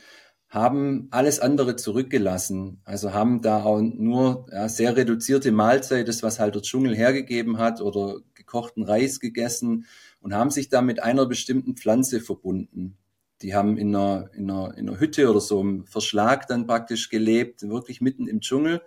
[0.48, 2.82] haben alles andere zurückgelassen.
[2.84, 7.56] Also haben da auch nur ja, sehr reduzierte Mahlzeit, das was halt der Dschungel hergegeben
[7.56, 8.18] hat, oder
[8.52, 9.86] gekochten Reis gegessen
[10.20, 12.98] und haben sich da mit einer bestimmten Pflanze verbunden.
[13.40, 17.08] Die haben in einer, in einer, in einer Hütte oder so einem Verschlag dann praktisch
[17.08, 18.82] gelebt, wirklich mitten im Dschungel.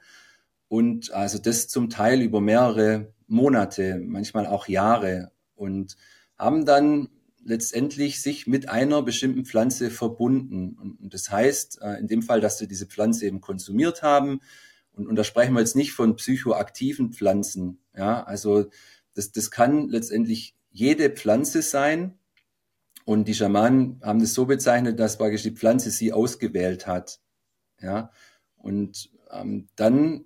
[0.67, 5.31] Und also das zum Teil über mehrere Monate, manchmal auch Jahre.
[5.55, 5.97] Und
[6.37, 7.09] haben dann
[7.43, 10.77] letztendlich sich mit einer bestimmten Pflanze verbunden.
[10.79, 14.41] Und, das heißt, äh, in dem Fall, dass sie diese Pflanze eben konsumiert haben,
[14.95, 17.79] und, und da sprechen wir jetzt nicht von psychoaktiven Pflanzen.
[17.95, 18.65] Ja, also
[19.15, 22.19] das, das kann letztendlich jede Pflanze sein.
[23.05, 27.19] Und die Schamanen haben das so bezeichnet, dass praktisch die Pflanze sie ausgewählt hat.
[27.81, 28.11] Ja,
[28.55, 30.25] und ähm, dann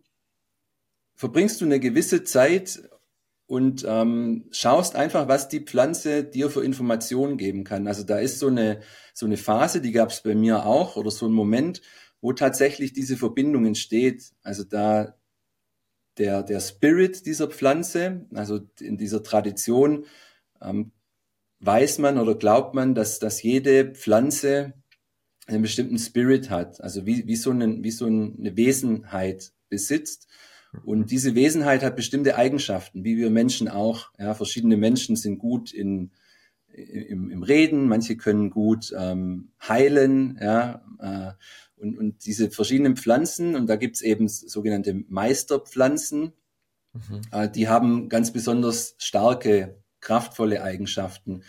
[1.16, 2.90] verbringst du eine gewisse Zeit
[3.46, 7.88] und ähm, schaust einfach, was die Pflanze dir für Informationen geben kann.
[7.88, 8.82] Also da ist so eine,
[9.14, 11.82] so eine Phase, die gab es bei mir auch, oder so ein Moment,
[12.22, 14.32] wo tatsächlich diese Verbindung entsteht.
[14.44, 15.16] Also da
[16.20, 20.06] der, der Spirit dieser Pflanze, also in dieser Tradition,
[20.62, 20.92] ähm,
[21.60, 24.74] weiß man oder glaubt man, dass, dass jede Pflanze
[25.48, 30.28] einen bestimmten Spirit hat, also wie, wie, so, eine, wie so eine Wesenheit besitzt.
[30.86, 34.12] Und diese Wesenheit hat bestimmte Eigenschaften, wie wir Menschen auch.
[34.20, 36.12] Ja, verschiedene Menschen sind gut in,
[36.68, 41.32] im, im Reden, manche können gut ähm, heilen, ja, äh,
[41.80, 46.34] und, und diese verschiedenen Pflanzen, und da gibt's eben sogenannte Meisterpflanzen,
[46.94, 47.22] mhm.
[47.32, 51.44] äh, die haben ganz besonders starke, kraftvolle Eigenschaften,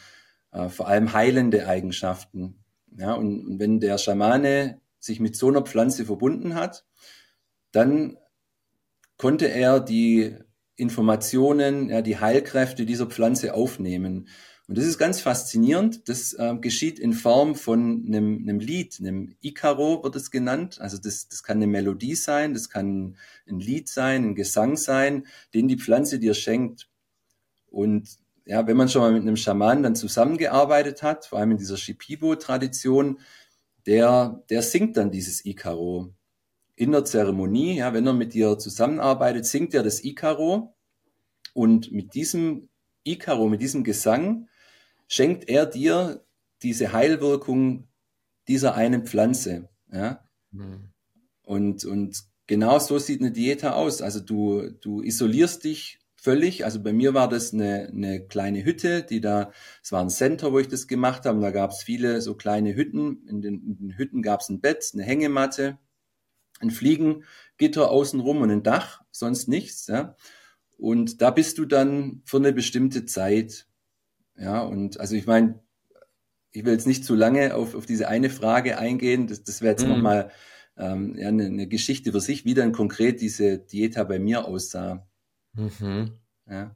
[0.53, 2.65] äh, vor allem heilende Eigenschaften.
[2.97, 6.85] Ja, und, und wenn der Schamane sich mit so einer Pflanze verbunden hat,
[7.73, 8.17] dann
[9.17, 10.37] konnte er die
[10.77, 14.29] Informationen, ja, die Heilkräfte dieser Pflanze aufnehmen.
[14.71, 16.09] Und das ist ganz faszinierend.
[16.09, 20.81] Das äh, geschieht in Form von einem, einem Lied, einem Icaro wird es genannt.
[20.81, 23.17] Also das, das kann eine Melodie sein, das kann
[23.49, 26.89] ein Lied sein, ein Gesang sein, den die Pflanze dir schenkt.
[27.67, 28.11] Und
[28.47, 31.77] ja, wenn man schon mal mit einem Schaman dann zusammengearbeitet hat, vor allem in dieser
[31.77, 33.19] Shipibo-Tradition,
[33.87, 36.15] der, der singt dann dieses Icaro.
[36.77, 40.77] In der Zeremonie, ja, wenn er mit dir zusammenarbeitet, singt er das Icaro.
[41.55, 42.69] Und mit diesem
[43.03, 44.47] Icaro, mit diesem Gesang,
[45.11, 46.25] schenkt er dir
[46.63, 47.89] diese Heilwirkung
[48.49, 49.69] dieser einen Pflanze.
[49.93, 50.25] Ja?
[50.53, 50.93] Mhm.
[51.43, 54.03] Und, und genau so sieht eine Dieta aus.
[54.03, 56.65] Also du, du isolierst dich völlig.
[56.65, 59.51] Also bei mir war das eine, eine kleine Hütte, die da,
[59.83, 61.39] es war ein Center, wo ich das gemacht habe.
[61.39, 63.27] Und da gab es viele so kleine Hütten.
[63.27, 65.79] In den, in den Hütten gab es ein Bett, eine Hängematte,
[66.61, 69.89] ein Fliegengitter außenrum und ein Dach, sonst nichts.
[69.89, 70.15] Ja?
[70.79, 73.67] Und da bist du dann für eine bestimmte Zeit
[74.41, 75.61] ja, und also ich meine,
[76.53, 79.27] ich will jetzt nicht zu lange auf, auf diese eine Frage eingehen.
[79.27, 79.91] Das, das wäre jetzt mhm.
[79.91, 80.31] nochmal
[80.77, 85.07] ähm, ja, eine, eine Geschichte für sich, wie dann konkret diese Dieta bei mir aussah.
[85.53, 86.19] Mhm.
[86.49, 86.75] Ja.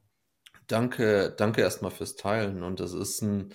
[0.67, 2.63] Danke, danke erstmal fürs Teilen.
[2.63, 3.53] Und das ist ein,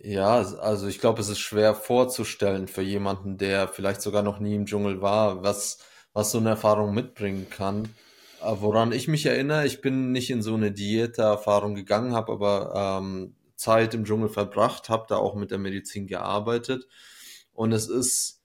[0.00, 4.54] ja, also ich glaube, es ist schwer vorzustellen für jemanden, der vielleicht sogar noch nie
[4.54, 5.78] im Dschungel war, was,
[6.12, 7.88] was so eine Erfahrung mitbringen kann.
[8.44, 13.00] Äh, woran ich mich erinnere, ich bin nicht in so eine Diäterfahrung gegangen, habe aber
[13.00, 16.86] ähm, Zeit im Dschungel verbracht, habe da auch mit der Medizin gearbeitet
[17.52, 18.42] und es ist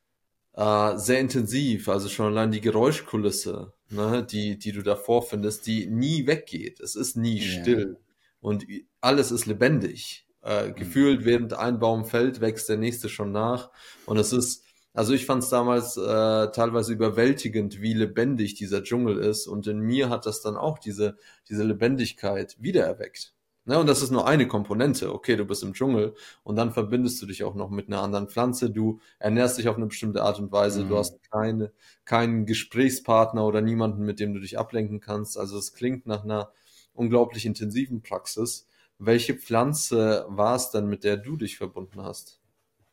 [0.54, 5.88] äh, sehr intensiv, also schon allein die Geräuschkulisse, ne, die, die du da vorfindest, die
[5.88, 6.80] nie weggeht.
[6.80, 7.62] Es ist nie yeah.
[7.62, 7.98] still
[8.40, 8.66] und
[9.02, 10.28] alles ist lebendig.
[10.44, 10.76] Äh, mhm.
[10.76, 13.72] Gefühlt, während ein Baum fällt, wächst der nächste schon nach
[14.06, 14.64] und es ist
[15.00, 19.48] also ich fand es damals äh, teilweise überwältigend, wie lebendig dieser Dschungel ist.
[19.48, 21.16] Und in mir hat das dann auch diese,
[21.48, 23.34] diese Lebendigkeit wiedererweckt.
[23.64, 23.80] Ne?
[23.80, 25.14] Und das ist nur eine Komponente.
[25.14, 28.28] Okay, du bist im Dschungel und dann verbindest du dich auch noch mit einer anderen
[28.28, 28.72] Pflanze.
[28.72, 30.84] Du ernährst dich auf eine bestimmte Art und Weise.
[30.84, 30.90] Mhm.
[30.90, 31.72] Du hast keine,
[32.04, 35.38] keinen Gesprächspartner oder niemanden, mit dem du dich ablenken kannst.
[35.38, 36.52] Also es klingt nach einer
[36.92, 38.68] unglaublich intensiven Praxis.
[38.98, 42.39] Welche Pflanze war es denn, mit der du dich verbunden hast?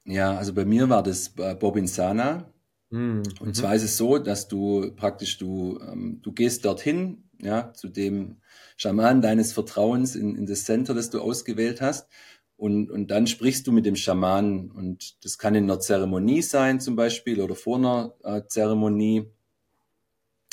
[0.06, 2.52] Ja, also bei mir war das äh, Bobinsana.
[2.90, 3.24] Mhm.
[3.40, 7.88] Und zwar ist es so, dass du praktisch, du, ähm, du gehst dorthin, ja, zu
[7.88, 8.36] dem
[8.76, 12.08] Schaman deines Vertrauens in, in das Center, das du ausgewählt hast.
[12.56, 14.70] Und, und dann sprichst du mit dem Schaman.
[14.70, 19.26] Und das kann in einer Zeremonie sein zum Beispiel oder vor einer äh, Zeremonie.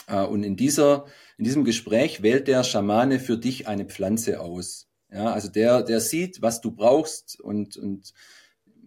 [0.07, 1.05] Äh, und in, dieser,
[1.37, 4.89] in diesem Gespräch wählt der Schamane für dich eine Pflanze aus.
[5.11, 8.13] Ja, also der, der sieht, was du brauchst und, und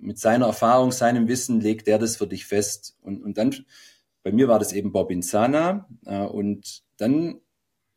[0.01, 2.97] mit seiner Erfahrung, seinem Wissen legt er das für dich fest.
[3.01, 3.55] Und, und dann,
[4.23, 5.89] bei mir war das eben Bob Insana.
[6.05, 7.41] Äh, und dann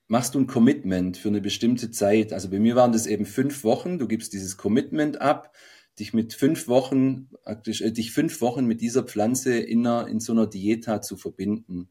[0.08, 2.34] machst du ein Commitment für eine bestimmte Zeit.
[2.34, 4.00] Also bei mir waren das eben fünf Wochen.
[4.00, 5.56] Du gibst dieses Commitment ab,
[6.00, 10.34] dich mit fünf Wochen, äh, dich fünf Wochen mit dieser Pflanze in, einer, in so
[10.34, 11.90] einer Dieta zu verbinden.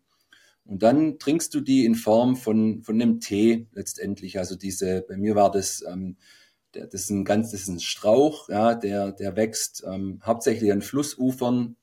[0.64, 4.38] Und dann trinkst du die in Form von, von einem Tee letztendlich.
[4.38, 6.16] Also diese, bei mir war das ähm,
[6.74, 10.72] der, das ist ein ganz, das ist ein Strauch, ja, der, der wächst ähm, hauptsächlich
[10.72, 11.76] an Flussufern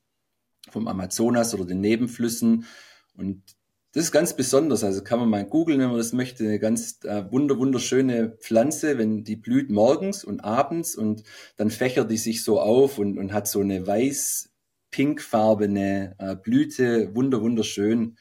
[0.70, 2.66] vom Amazonas oder den Nebenflüssen.
[3.16, 3.42] Und
[3.92, 4.84] das ist ganz besonders.
[4.84, 6.44] Also kann man mal googeln, wenn man das möchte.
[6.44, 11.22] Eine ganz äh, wunder, wunderschöne Pflanze, wenn die blüht morgens und abends und
[11.56, 17.14] dann fächert die sich so auf und, und hat so eine weiß-pinkfarbene äh, Blüte.
[17.14, 18.18] Wunder, wunderschön.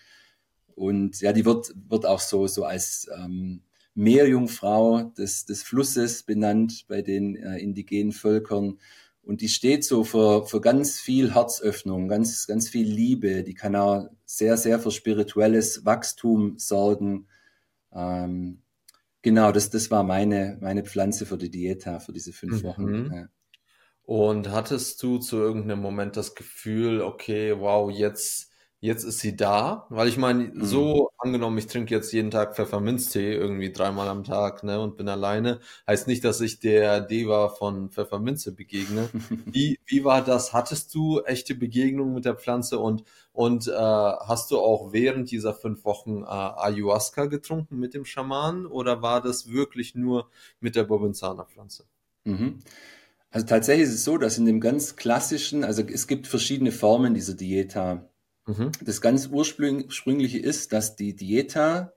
[0.76, 3.64] Und ja, die wird, wird auch so, so als ähm,
[3.96, 8.78] Meerjungfrau des, des Flusses benannt bei den äh, indigenen Völkern.
[9.24, 13.44] Und die steht so für, für ganz viel Herzöffnung, ganz, ganz viel Liebe.
[13.44, 17.28] Die kann auch sehr, sehr für spirituelles Wachstum sorgen.
[17.92, 18.62] Ähm,
[19.24, 22.84] genau, das, das war meine, meine Pflanze für die Dieta, für diese fünf Wochen.
[22.84, 23.14] Mhm.
[23.14, 23.28] Ja.
[24.04, 28.52] Und hattest du zu irgendeinem Moment das Gefühl, okay, wow, jetzt
[28.86, 30.64] jetzt ist sie da, weil ich meine, mhm.
[30.64, 35.10] so angenommen, ich trinke jetzt jeden Tag Pfefferminztee irgendwie dreimal am Tag, ne, und bin
[35.10, 39.10] alleine, heißt nicht, dass ich der Deva von Pfefferminze begegne.
[39.46, 40.54] wie, wie war das?
[40.54, 43.04] Hattest du echte Begegnungen mit der Pflanze und
[43.36, 48.66] und äh, hast du auch während dieser fünf Wochen äh, Ayahuasca getrunken mit dem Schaman
[48.66, 50.30] oder war das wirklich nur
[50.62, 51.84] mit der Bobinzana-Pflanze?
[52.24, 52.60] Mhm.
[53.36, 57.14] Also tatsächlich ist es so, dass in dem ganz klassischen, also es gibt verschiedene Formen
[57.14, 58.08] dieser Dieta.
[58.46, 58.72] Mhm.
[58.84, 61.94] Das ganz ursprüngliche ist, dass die Dieta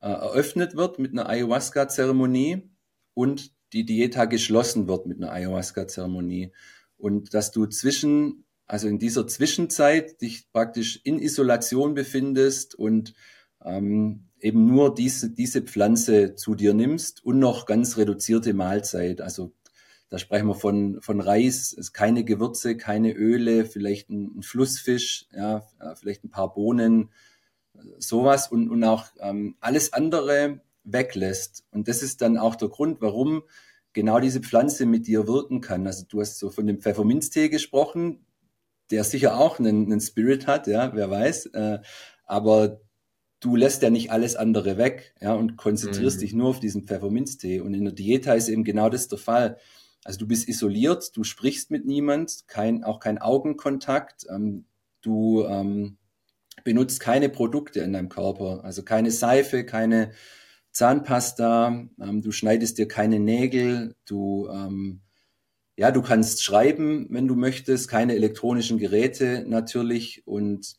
[0.00, 2.70] äh, eröffnet wird mit einer Ayahuasca-Zeremonie
[3.14, 6.52] und die Dieta geschlossen wird mit einer Ayahuasca-Zeremonie.
[6.96, 13.14] Und dass du zwischen, also in dieser Zwischenzeit dich praktisch in Isolation befindest und
[13.64, 19.20] ähm, eben nur diese, diese Pflanze zu dir nimmst und noch ganz reduzierte Mahlzeit.
[19.20, 19.52] Also
[20.10, 25.62] da sprechen wir von, von Reis, keine Gewürze, keine Öle, vielleicht ein, ein Flussfisch, ja,
[25.94, 27.10] vielleicht ein paar Bohnen,
[27.98, 31.64] sowas und, und auch ähm, alles andere weglässt.
[31.70, 33.44] Und das ist dann auch der Grund, warum
[33.92, 35.86] genau diese Pflanze mit dir wirken kann.
[35.86, 38.24] Also du hast so von dem Pfefferminztee gesprochen,
[38.90, 41.46] der sicher auch einen, einen Spirit hat, ja, wer weiß.
[41.46, 41.78] Äh,
[42.24, 42.80] aber
[43.40, 46.20] du lässt ja nicht alles andere weg, ja, und konzentrierst mhm.
[46.20, 47.60] dich nur auf diesen Pfefferminztee.
[47.60, 49.58] Und in der Dieta ist eben genau das der Fall.
[50.04, 54.64] Also du bist isoliert, du sprichst mit niemand, kein, auch kein Augenkontakt, ähm,
[55.02, 55.98] du ähm,
[56.64, 60.12] benutzt keine Produkte in deinem Körper, also keine Seife, keine
[60.72, 65.00] Zahnpasta, ähm, du schneidest dir keine Nägel, du, ähm,
[65.76, 70.76] ja, du kannst schreiben, wenn du möchtest, keine elektronischen Geräte natürlich und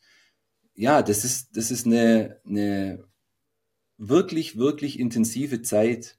[0.73, 3.03] ja, das ist, das ist eine, eine
[3.97, 6.17] wirklich, wirklich intensive Zeit.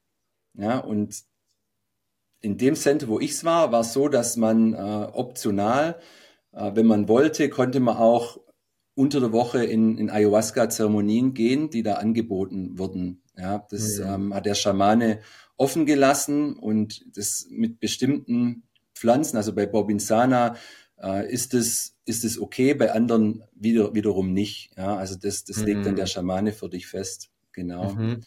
[0.55, 1.25] Ja, und
[2.43, 5.99] in dem Center, wo ich es war, war es so, dass man äh, optional,
[6.53, 8.39] äh, wenn man wollte, konnte man auch
[8.95, 13.23] unter der Woche in, in Ayahuasca-Zeremonien gehen, die da angeboten wurden.
[13.39, 14.15] Ja, das ja.
[14.15, 15.21] Ähm, hat der Schamane
[15.57, 20.57] offen gelassen und das mit bestimmten Pflanzen, also bei Bobinsana
[21.01, 24.73] äh, ist es ist es okay, bei anderen wieder, wiederum nicht.
[24.77, 25.65] Ja, also das, das mhm.
[25.67, 26.11] legt dann der mhm.
[26.11, 27.31] Schamane für dich fest.
[27.53, 27.95] Genau.
[27.95, 28.23] Mhm.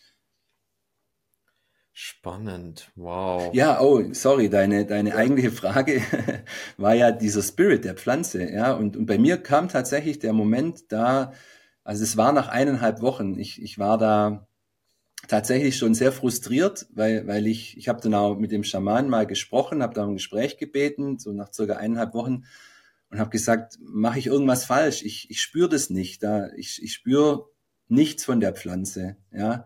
[1.98, 3.54] Spannend, wow.
[3.54, 5.16] Ja, oh, sorry, deine, deine ja.
[5.16, 6.02] eigentliche Frage
[6.78, 10.92] war ja dieser Spirit der Pflanze, ja, und, und bei mir kam tatsächlich der Moment
[10.92, 11.32] da,
[11.86, 14.46] also es war nach eineinhalb Wochen, ich, ich war da
[15.30, 19.26] tatsächlich schon sehr frustriert, weil, weil ich, ich habe dann auch mit dem Schaman mal
[19.26, 22.44] gesprochen, habe da ein Gespräch gebeten, so nach circa eineinhalb Wochen
[23.10, 25.02] und habe gesagt, mache ich irgendwas falsch?
[25.02, 27.46] Ich, ich spüre das nicht, da ich, ich spüre
[27.88, 29.66] nichts von der Pflanze, ja,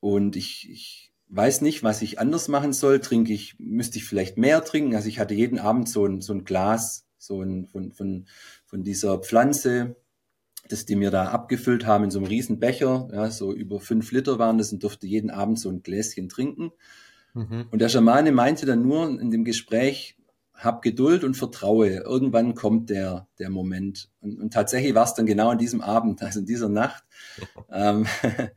[0.00, 3.00] und ich, ich weiß nicht, was ich anders machen soll.
[3.00, 4.94] Trinke ich, müsste ich vielleicht mehr trinken.
[4.94, 8.26] Also ich hatte jeden Abend so ein, so ein Glas so ein, von, von,
[8.64, 9.96] von dieser Pflanze,
[10.68, 13.08] das die mir da abgefüllt haben in so einem riesen Becher.
[13.12, 16.72] Ja, so über fünf Liter waren das und durfte jeden Abend so ein Gläschen trinken.
[17.34, 17.66] Mhm.
[17.70, 20.16] Und der Schamane meinte dann nur in dem Gespräch,
[20.54, 21.98] hab Geduld und vertraue.
[21.98, 24.10] Irgendwann kommt der, der Moment.
[24.20, 27.04] Und, und tatsächlich war es dann genau an diesem Abend, also in dieser Nacht.
[27.70, 28.06] ähm,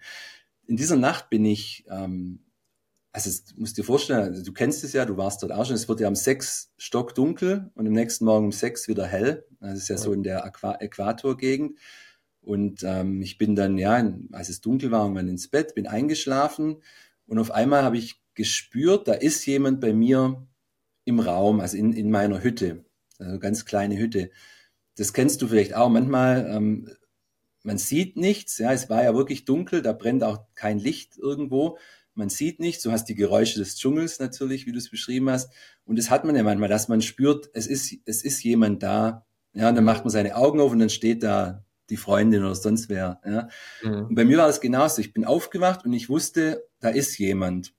[0.65, 2.39] in dieser Nacht bin ich ähm,
[3.11, 5.75] also du musst dir vorstellen, also du kennst es ja, du warst dort auch schon,
[5.75, 9.45] es wird ja am sechs Stock dunkel und am nächsten Morgen um sechs wieder hell.
[9.59, 10.01] Das ist ja, ja.
[10.01, 11.77] so in der Äqu Äquatorgegend.
[12.41, 16.81] Und ähm, ich bin dann, ja, als es dunkel war, irgendwann ins Bett, bin eingeschlafen
[17.25, 20.47] und auf einmal habe ich gespürt, da ist jemand bei mir
[21.05, 22.85] im Raum, also in, in meiner Hütte,
[23.17, 24.31] also ganz kleine Hütte.
[24.95, 25.89] Das kennst du vielleicht auch.
[25.89, 26.89] Manchmal, ähm,
[27.63, 31.77] man sieht nichts, ja, es war ja wirklich dunkel, da brennt auch kein Licht irgendwo
[32.19, 35.51] man sieht nichts, du hast die Geräusche des Dschungels natürlich, wie du es beschrieben hast.
[35.85, 39.25] Und das hat man ja manchmal, dass man spürt, es ist, es ist jemand da.
[39.53, 42.53] Ja, und dann macht man seine Augen auf und dann steht da die Freundin oder
[42.53, 43.19] sonst wer.
[43.25, 43.47] Ja.
[43.81, 44.07] Mhm.
[44.07, 45.01] Und bei mir war das genauso.
[45.01, 47.73] Ich bin aufgewacht und ich wusste, da ist jemand.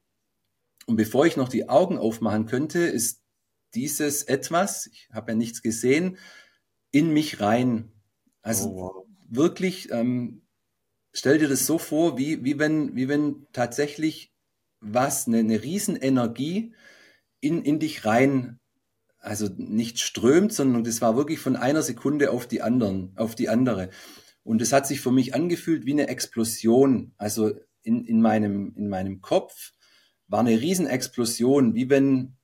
[0.86, 3.22] Und bevor ich noch die Augen aufmachen könnte, ist
[3.74, 6.16] dieses etwas, ich habe ja nichts gesehen,
[6.90, 7.92] in mich rein.
[8.42, 9.06] Also oh, wow.
[9.28, 10.42] wirklich, ähm,
[11.12, 14.29] stell dir das so vor, wie, wie, wenn, wie wenn tatsächlich
[14.80, 16.74] was, eine, eine Riesenenergie
[17.40, 18.58] in, in dich rein,
[19.18, 23.48] also nicht strömt, sondern das war wirklich von einer Sekunde auf die anderen, auf die
[23.48, 23.90] andere.
[24.42, 27.12] Und es hat sich für mich angefühlt wie eine Explosion.
[27.18, 29.72] Also in, in, meinem, in meinem Kopf
[30.28, 32.36] war eine Riesenexplosion, wie wenn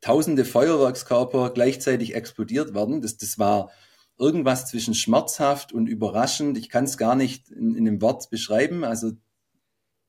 [0.00, 3.00] tausende Feuerwerkskörper gleichzeitig explodiert werden.
[3.00, 3.70] Das, das war
[4.18, 6.58] irgendwas zwischen schmerzhaft und überraschend.
[6.58, 8.84] Ich kann es gar nicht in, in einem Wort beschreiben.
[8.84, 9.12] Also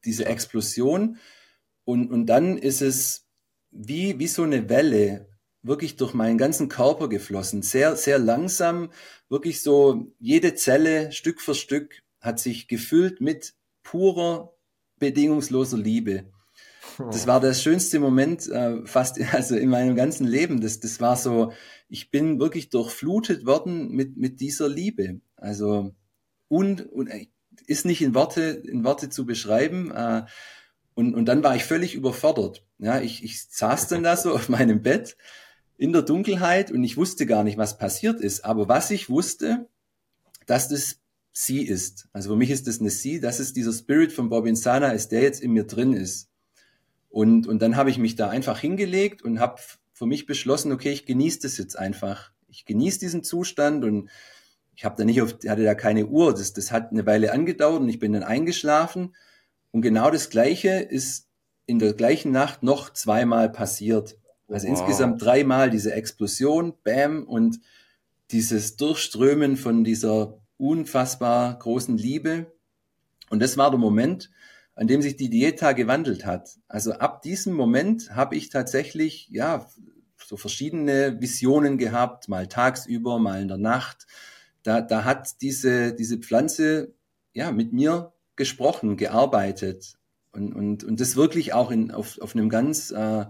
[0.04, 1.18] diese Explosion.
[1.86, 3.28] Und, und dann ist es
[3.72, 5.30] wie, wie so eine Welle
[5.64, 7.62] wirklich durch meinen ganzen Körper geflossen.
[7.62, 8.92] Sehr, sehr langsam,
[9.30, 14.54] wirklich so jede Zelle Stück für Stück hat sich gefüllt mit purer,
[15.00, 16.26] bedingungsloser Liebe.
[16.98, 20.62] Das war der schönste Moment äh, fast also in meinem ganzen Leben.
[20.62, 21.52] Das, das war so,
[21.88, 25.22] ich bin wirklich durchflutet worden mit, mit dieser Liebe.
[25.36, 25.96] Also
[26.48, 27.28] und, und äh,
[27.66, 29.92] ist nicht in Worte, in Worte zu beschreiben.
[29.92, 30.26] Äh,
[30.96, 32.66] Und, und dann war ich völlig überfordert.
[32.78, 35.18] Ja, ich, ich saß dann da so auf meinem Bett
[35.78, 38.46] in der Dunkelheit und ich wusste gar nicht, was passiert ist.
[38.46, 39.68] Aber was ich wusste,
[40.46, 41.00] dass das
[41.32, 42.08] sie ist.
[42.14, 45.12] Also für mich ist das eine sie, das ist dieser Spirit von Bobby Insana, ist
[45.12, 46.30] der jetzt in mir drin ist.
[47.10, 49.62] Und, und dann habe ich mich da einfach hingelegt und habe
[49.94, 52.32] für mich beschlossen, okay, ich genieße das jetzt einfach.
[52.48, 54.10] Ich genieße diesen Zustand und
[54.76, 56.34] ich habe da nicht auf, hatte da keine Uhr.
[56.34, 59.16] Das, das hat eine Weile angedauert und ich bin dann eingeschlafen.
[59.74, 61.28] Und genau das Gleiche ist
[61.66, 64.18] in der gleichen Nacht noch zweimal passiert.
[64.48, 64.78] Also wow.
[64.78, 67.60] insgesamt dreimal diese Explosion, Bam, und
[68.30, 72.54] dieses Durchströmen von dieser unfassbar großen Liebe.
[73.32, 74.30] Und das war der Moment,
[74.76, 76.60] an dem sich die Dieta gewandelt hat.
[76.68, 79.68] Also ab diesem Moment habe ich tatsächlich, ja,
[80.24, 84.06] so verschiedene Visionen gehabt, mal tagsüber, mal in der Nacht.
[84.62, 86.94] Da, da hat diese, diese Pflanze,
[87.34, 89.98] ja, mit mir gesprochen, gearbeitet
[90.32, 93.26] und, und, und das wirklich auch in, auf, auf einem ganz, äh,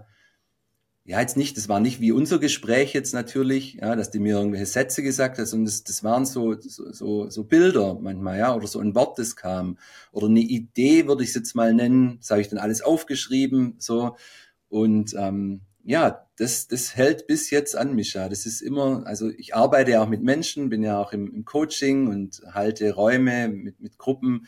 [1.06, 4.38] ja, jetzt nicht, das war nicht wie unser Gespräch jetzt natürlich, ja, dass die mir
[4.38, 8.66] irgendwelche Sätze gesagt hat, sondern das, das waren so, so, so, Bilder manchmal, ja, oder
[8.66, 9.76] so ein Wort, das kam.
[10.12, 13.76] Oder eine Idee, würde ich es jetzt mal nennen, das habe ich dann alles aufgeschrieben,
[13.78, 14.16] so.
[14.70, 18.30] Und ähm, ja, das, das hält bis jetzt an, Mischa.
[18.30, 21.44] Das ist immer, also ich arbeite ja auch mit Menschen, bin ja auch im, im
[21.44, 24.46] Coaching und halte Räume mit, mit Gruppen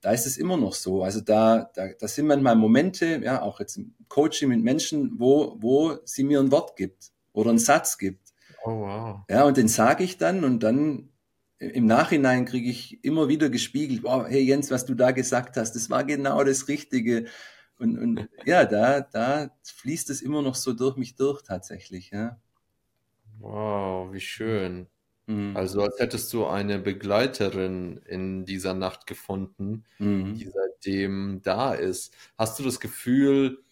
[0.00, 1.02] da ist es immer noch so.
[1.02, 5.56] Also da, da, da sind manchmal Momente, ja, auch jetzt im Coaching mit Menschen, wo,
[5.58, 8.32] wo sie mir ein Wort gibt oder einen Satz gibt.
[8.64, 9.20] Oh, wow.
[9.28, 11.10] Ja, und den sage ich dann und dann
[11.58, 15.72] im Nachhinein kriege ich immer wieder gespiegelt, wow, hey Jens, was du da gesagt hast,
[15.72, 17.26] das war genau das Richtige.
[17.78, 22.38] Und, und ja, da, da fließt es immer noch so durch mich durch tatsächlich, ja.
[23.40, 24.86] Wow, wie schön.
[25.28, 25.56] Mhm.
[25.56, 30.34] Also als hättest du eine Begleiterin in dieser Nacht gefunden, mhm.
[30.34, 32.14] die seitdem da ist.
[32.38, 33.62] Hast du das Gefühl,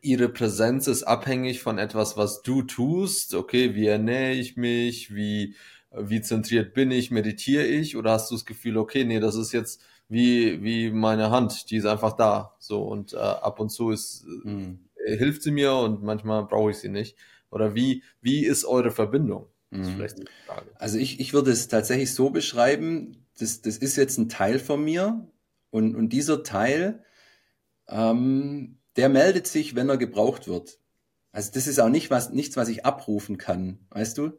[0.00, 3.34] ihre Präsenz ist abhängig von etwas, was du tust?
[3.34, 5.14] Okay, wie ernähre ich mich?
[5.14, 5.54] Wie,
[5.92, 7.12] wie zentriert bin ich?
[7.12, 7.96] Meditiere ich?
[7.96, 11.76] Oder hast du das Gefühl, okay, nee, das ist jetzt wie, wie meine Hand, die
[11.76, 12.56] ist einfach da.
[12.58, 14.80] So und äh, ab und zu ist, mhm.
[15.06, 17.16] äh, hilft sie mir und manchmal brauche ich sie nicht.
[17.50, 19.46] Oder wie, wie ist eure Verbindung?
[19.70, 20.06] Mhm.
[20.76, 24.82] Also ich, ich würde es tatsächlich so beschreiben, das, das ist jetzt ein Teil von
[24.84, 25.28] mir
[25.70, 27.04] und, und dieser Teil,
[27.88, 30.78] ähm, der meldet sich, wenn er gebraucht wird.
[31.32, 34.38] Also das ist auch nicht was, nichts, was ich abrufen kann, weißt du?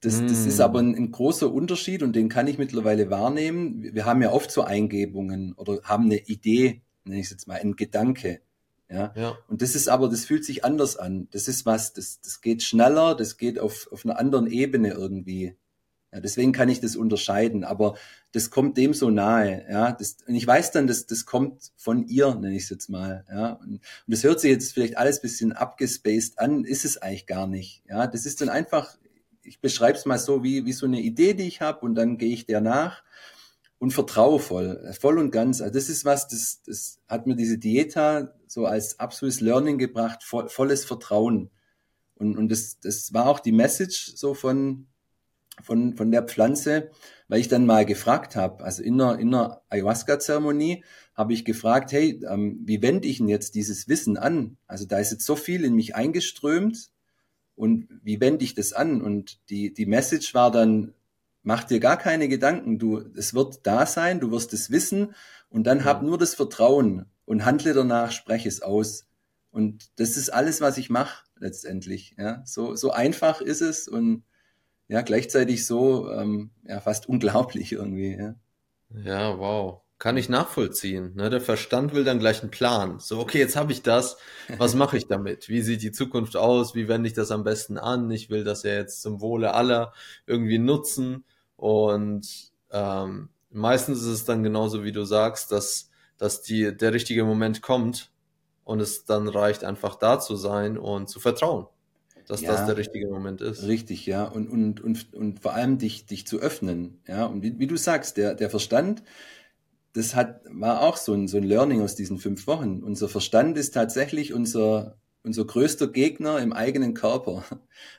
[0.00, 0.26] Das, mm.
[0.26, 3.94] das ist aber ein, ein, großer Unterschied und den kann ich mittlerweile wahrnehmen.
[3.94, 7.60] Wir haben ja oft so Eingebungen oder haben eine Idee, nenne ich es jetzt mal,
[7.60, 8.40] ein Gedanke.
[8.88, 9.12] Ja?
[9.16, 9.36] ja.
[9.48, 11.28] Und das ist aber, das fühlt sich anders an.
[11.30, 15.56] Das ist was, das, das geht schneller, das geht auf, auf einer anderen Ebene irgendwie.
[16.14, 17.96] Ja, deswegen kann ich das unterscheiden, aber
[18.30, 19.90] das kommt dem so nahe, ja.
[19.90, 23.24] Das, und ich weiß dann, dass das kommt von ihr, nenne ich es jetzt mal,
[23.28, 23.54] ja.
[23.54, 27.48] Und, und das hört sich jetzt vielleicht alles bisschen abgespaced an, ist es eigentlich gar
[27.48, 28.06] nicht, ja.
[28.06, 28.96] Das ist dann einfach,
[29.42, 32.16] ich beschreibe es mal so wie, wie so eine Idee, die ich habe und dann
[32.16, 33.02] gehe ich der nach
[33.84, 35.60] und vertraue voll, und ganz.
[35.60, 40.24] Also das ist was, das, das hat mir diese Dieta so als absolutes Learning gebracht,
[40.24, 41.50] voll, volles Vertrauen.
[42.14, 44.86] Und, und das, das war auch die Message so von,
[45.62, 46.92] von, von der Pflanze,
[47.28, 50.82] weil ich dann mal gefragt habe, also in einer, in einer Ayahuasca-Zeremonie
[51.14, 54.56] habe ich gefragt, hey, ähm, wie wende ich denn jetzt dieses Wissen an?
[54.66, 56.88] Also da ist jetzt so viel in mich eingeströmt
[57.54, 59.02] und wie wende ich das an?
[59.02, 60.94] Und die, die Message war dann,
[61.44, 65.14] mach dir gar keine Gedanken, du, es wird da sein, du wirst es wissen
[65.48, 65.84] und dann ja.
[65.84, 69.06] hab nur das Vertrauen und handle danach, spreche es aus.
[69.50, 72.16] Und das ist alles, was ich mache letztendlich.
[72.18, 74.24] Ja, so, so einfach ist es und
[74.88, 78.16] ja, gleichzeitig so ähm, ja, fast unglaublich irgendwie.
[78.16, 78.34] Ja.
[79.04, 79.80] ja, wow.
[79.98, 81.14] Kann ich nachvollziehen.
[81.14, 81.30] Ne?
[81.30, 82.98] Der Verstand will dann gleich einen Plan.
[82.98, 84.16] So, okay, jetzt habe ich das.
[84.58, 85.48] Was mache ich damit?
[85.48, 86.74] Wie sieht die Zukunft aus?
[86.74, 88.10] Wie wende ich das am besten an?
[88.10, 89.92] Ich will das ja jetzt zum Wohle aller
[90.26, 91.24] irgendwie nutzen.
[91.64, 95.88] Und ähm, meistens ist es dann genauso, wie du sagst, dass,
[96.18, 98.10] dass die, der richtige Moment kommt
[98.64, 101.66] und es dann reicht, einfach da zu sein und zu vertrauen,
[102.28, 103.62] dass ja, das der richtige Moment ist.
[103.62, 104.24] Richtig, ja.
[104.24, 107.00] Und, und, und, und vor allem dich, dich zu öffnen.
[107.08, 107.24] Ja.
[107.24, 109.02] Und wie, wie du sagst, der, der Verstand,
[109.94, 112.82] das hat, war auch so ein, so ein Learning aus diesen fünf Wochen.
[112.82, 117.44] Unser Verstand ist tatsächlich unser, unser größter Gegner im eigenen Körper.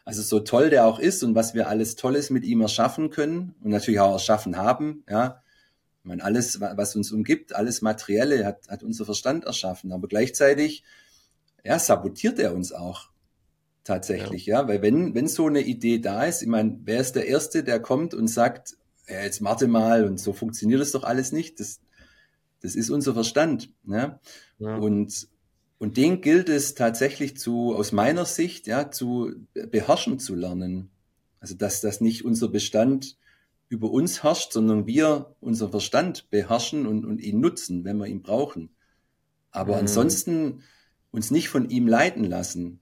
[0.06, 3.56] Also so toll der auch ist und was wir alles Tolles mit ihm erschaffen können
[3.62, 5.42] und natürlich auch erschaffen haben, ja.
[6.00, 9.92] Ich meine, alles, was uns umgibt, alles Materielle hat, hat unser Verstand erschaffen.
[9.92, 10.84] Aber gleichzeitig,
[11.64, 13.10] ja, sabotiert er uns auch
[13.84, 14.62] tatsächlich, ja.
[14.62, 14.68] ja.
[14.68, 17.80] Weil wenn, wenn so eine Idee da ist, ich meine, wer ist der Erste, der
[17.80, 18.78] kommt und sagt,
[19.10, 21.60] ja, jetzt warte mal und so funktioniert das doch alles nicht.
[21.60, 21.80] Das,
[22.62, 23.72] das ist unser Verstand.
[23.88, 24.20] Ja?
[24.60, 24.78] Ja.
[24.78, 25.28] Und,
[25.86, 30.90] und den gilt es tatsächlich zu, aus meiner Sicht, ja, zu beherrschen zu lernen.
[31.40, 33.18] Also, dass das nicht unser Bestand
[33.70, 38.24] über uns herrscht, sondern wir unseren Verstand beherrschen und, und ihn nutzen, wenn wir ihn
[38.24, 38.72] brauchen.
[39.52, 39.82] Aber mhm.
[39.82, 40.64] ansonsten
[41.12, 42.80] uns nicht von ihm leiten lassen,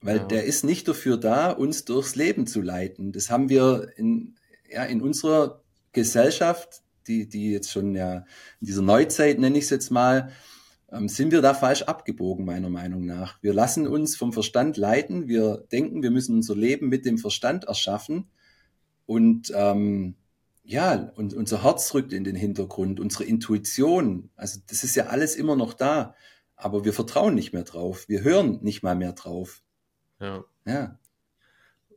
[0.00, 0.24] weil ja.
[0.24, 3.12] der ist nicht dafür da, uns durchs Leben zu leiten.
[3.12, 4.34] Das haben wir in,
[4.68, 8.24] ja, in unserer Gesellschaft, die, die jetzt schon ja
[8.60, 10.32] in dieser Neuzeit, nenne ich es jetzt mal,
[11.06, 13.40] sind wir da falsch abgebogen, meiner Meinung nach.
[13.42, 15.28] Wir lassen uns vom Verstand leiten.
[15.28, 18.28] Wir denken, wir müssen unser Leben mit dem Verstand erschaffen.
[19.06, 20.16] Und ähm,
[20.64, 24.30] ja, und unser Herz rückt in den Hintergrund, unsere Intuition.
[24.36, 26.14] Also das ist ja alles immer noch da.
[26.56, 28.08] Aber wir vertrauen nicht mehr drauf.
[28.08, 29.62] Wir hören nicht mal mehr drauf.
[30.20, 30.44] Ja.
[30.66, 30.98] Ja.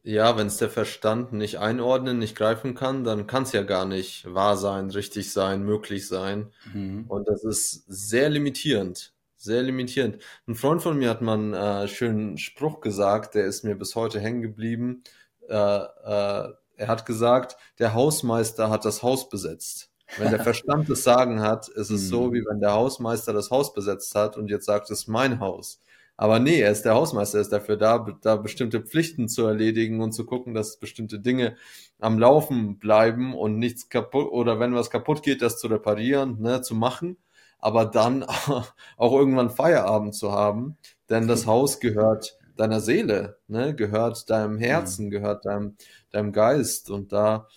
[0.06, 3.86] Ja, wenn es der Verstand nicht einordnen, nicht greifen kann, dann kann es ja gar
[3.86, 6.52] nicht wahr sein, richtig sein, möglich sein.
[6.74, 7.06] Mhm.
[7.08, 9.14] Und das ist sehr limitierend.
[9.38, 10.20] Sehr limitierend.
[10.46, 13.96] Ein Freund von mir hat mal einen äh, schönen Spruch gesagt, der ist mir bis
[13.96, 15.04] heute hängen geblieben.
[15.48, 19.90] Äh, äh, er hat gesagt, der Hausmeister hat das Haus besetzt.
[20.18, 22.34] Wenn der Verstand das Sagen hat, ist es so, mhm.
[22.34, 25.82] wie wenn der Hausmeister das Haus besetzt hat und jetzt sagt, es ist mein Haus.
[26.18, 30.02] Aber nee, er ist der Hausmeister, er ist dafür da, da bestimmte Pflichten zu erledigen
[30.02, 31.56] und zu gucken, dass bestimmte Dinge
[32.00, 36.62] am Laufen bleiben und nichts kaputt oder wenn was kaputt geht, das zu reparieren, ne,
[36.62, 37.18] zu machen,
[37.60, 38.24] aber dann
[38.98, 40.78] auch irgendwann Feierabend zu haben,
[41.10, 45.76] denn das Haus gehört deiner Seele, ne, gehört deinem Herzen, gehört deinem,
[46.12, 46.90] deinem Geist.
[46.90, 47.48] Und da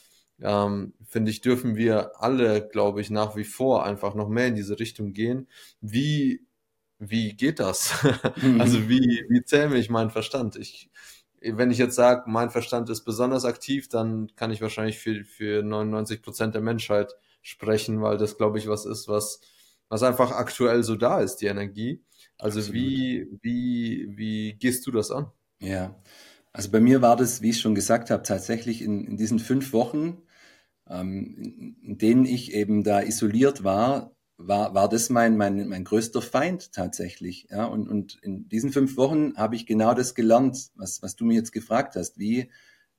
[0.41, 4.55] ähm, finde ich, dürfen wir alle, glaube ich, nach wie vor einfach noch mehr in
[4.55, 5.49] diese Richtung gehen.
[5.81, 6.46] Wie
[6.99, 7.95] wie geht das?
[8.43, 8.61] Mhm.
[8.61, 10.57] Also wie, wie zähme ich meinen Verstand?
[10.57, 10.91] Ich,
[11.41, 15.63] wenn ich jetzt sage, mein Verstand ist besonders aktiv, dann kann ich wahrscheinlich für, für
[15.63, 19.41] 99 Prozent der Menschheit sprechen, weil das, glaube ich, was ist, was,
[19.89, 22.03] was einfach aktuell so da ist, die Energie.
[22.39, 25.31] Also wie, wie, wie gehst du das an?
[25.61, 25.95] Ja,
[26.53, 29.73] also bei mir war das, wie ich schon gesagt habe, tatsächlich in, in diesen fünf
[29.73, 30.23] Wochen,
[30.89, 36.23] ähm, in denen ich eben da isoliert war, war, war das mein, mein, mein größter
[36.23, 37.49] Feind tatsächlich.
[37.51, 37.65] Ja?
[37.65, 41.35] Und, und in diesen fünf Wochen habe ich genau das gelernt, was, was du mir
[41.35, 42.19] jetzt gefragt hast.
[42.19, 42.51] Wie,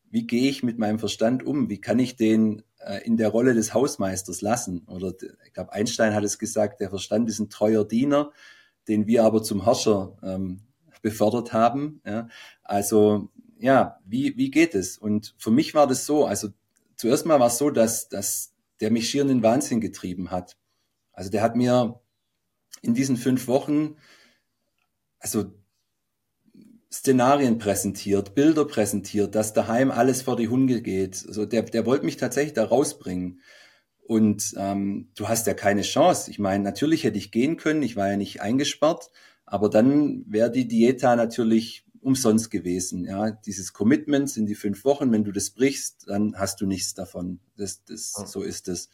[0.10, 1.70] wie gehe ich mit meinem Verstand um?
[1.70, 4.88] Wie kann ich den äh, in der Rolle des Hausmeisters lassen?
[4.88, 5.14] Oder
[5.46, 8.32] ich glaube, Einstein hat es gesagt, der Verstand ist ein treuer Diener,
[8.88, 10.62] den wir aber zum Herrscher ähm,
[11.02, 12.02] befördert haben.
[12.06, 12.30] Ja?
[12.64, 13.30] Also
[13.60, 14.98] ja, wie, wie geht es?
[14.98, 16.50] Und für mich war das so, also
[16.96, 20.58] zuerst mal war es so, dass, dass der mich schier in den Wahnsinn getrieben hat.
[21.18, 22.00] Also der hat mir
[22.84, 23.96] in diesen fünf Wochen,
[25.18, 25.52] also
[26.94, 31.26] Szenarien präsentiert, Bilder präsentiert, dass daheim alles vor die Hunde geht.
[31.28, 33.42] Also der, der wollte mich tatsächlich da rausbringen.
[34.06, 36.30] Und ähm, du hast ja keine Chance.
[36.30, 39.10] Ich meine, natürlich hätte ich gehen können, ich war ja nicht eingesperrt,
[39.44, 43.06] aber dann wäre die Dieta natürlich umsonst gewesen.
[43.06, 45.12] Ja, dieses Commitment sind die fünf Wochen.
[45.12, 47.40] Wenn du das brichst, dann hast du nichts davon.
[47.58, 48.90] Das, das, so ist es.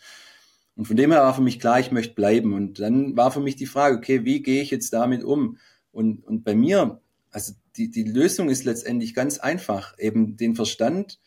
[0.76, 2.53] Und von dem her war für mich klar, ich möchte bleiben.
[2.53, 5.57] Und dann war für mich die Frage, okay, wie gehe ich jetzt damit um?
[5.91, 7.01] Und, und bei mir,
[7.32, 11.19] also die, die Lösung ist letztendlich ganz einfach, eben den Verstand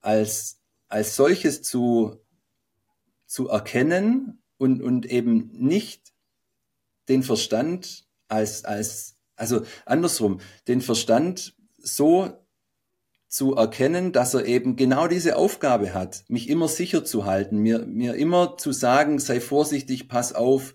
[0.00, 2.16] als, als solches zu,
[3.26, 6.12] zu erkennen und, und eben nicht
[7.08, 12.30] den Verstand als, als, also andersrum, den Verstand so
[13.32, 17.86] zu erkennen, dass er eben genau diese Aufgabe hat, mich immer sicher zu halten, mir,
[17.86, 20.74] mir immer zu sagen, sei vorsichtig, pass auf,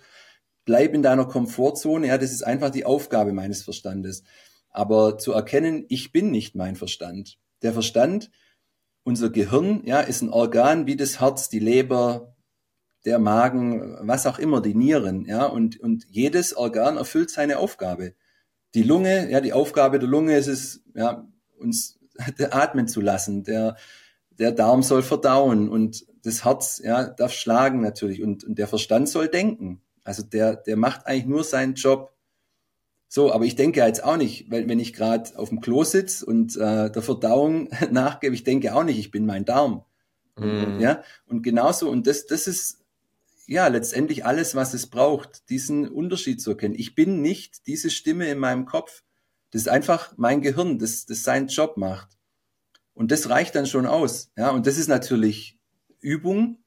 [0.66, 2.08] bleib in deiner Komfortzone.
[2.08, 4.24] Ja, das ist einfach die Aufgabe meines Verstandes.
[4.72, 7.38] Aber zu erkennen, ich bin nicht mein Verstand.
[7.62, 8.32] Der Verstand,
[9.03, 12.36] unser Gehirn, ja, ist ein Organ wie das Herz, die Leber,
[13.05, 18.16] der Magen, was auch immer, die Nieren, ja, und, und jedes Organ erfüllt seine Aufgabe.
[18.74, 21.28] Die Lunge, ja, die Aufgabe der Lunge ist es, ja,
[21.60, 21.97] uns
[22.51, 23.43] atmen zu lassen.
[23.43, 23.76] Der,
[24.32, 29.09] der Darm soll verdauen und das Herz ja, darf schlagen natürlich und, und der Verstand
[29.09, 29.82] soll denken.
[30.03, 32.13] Also der, der macht eigentlich nur seinen Job.
[33.09, 36.26] So, aber ich denke jetzt auch nicht, weil wenn ich gerade auf dem Klo sitze
[36.26, 39.84] und äh, der Verdauung nachgebe, ich denke auch nicht, ich bin mein Darm.
[40.38, 40.80] Mm.
[40.80, 42.80] Ja, und genauso, und das, das ist
[43.47, 46.76] ja letztendlich alles, was es braucht, diesen Unterschied zu erkennen.
[46.76, 49.03] Ich bin nicht diese Stimme in meinem Kopf.
[49.52, 52.18] Das ist einfach mein Gehirn, das, das seinen Job macht.
[52.93, 54.32] Und das reicht dann schon aus.
[54.36, 55.60] Ja, und das ist natürlich
[56.00, 56.64] Übung,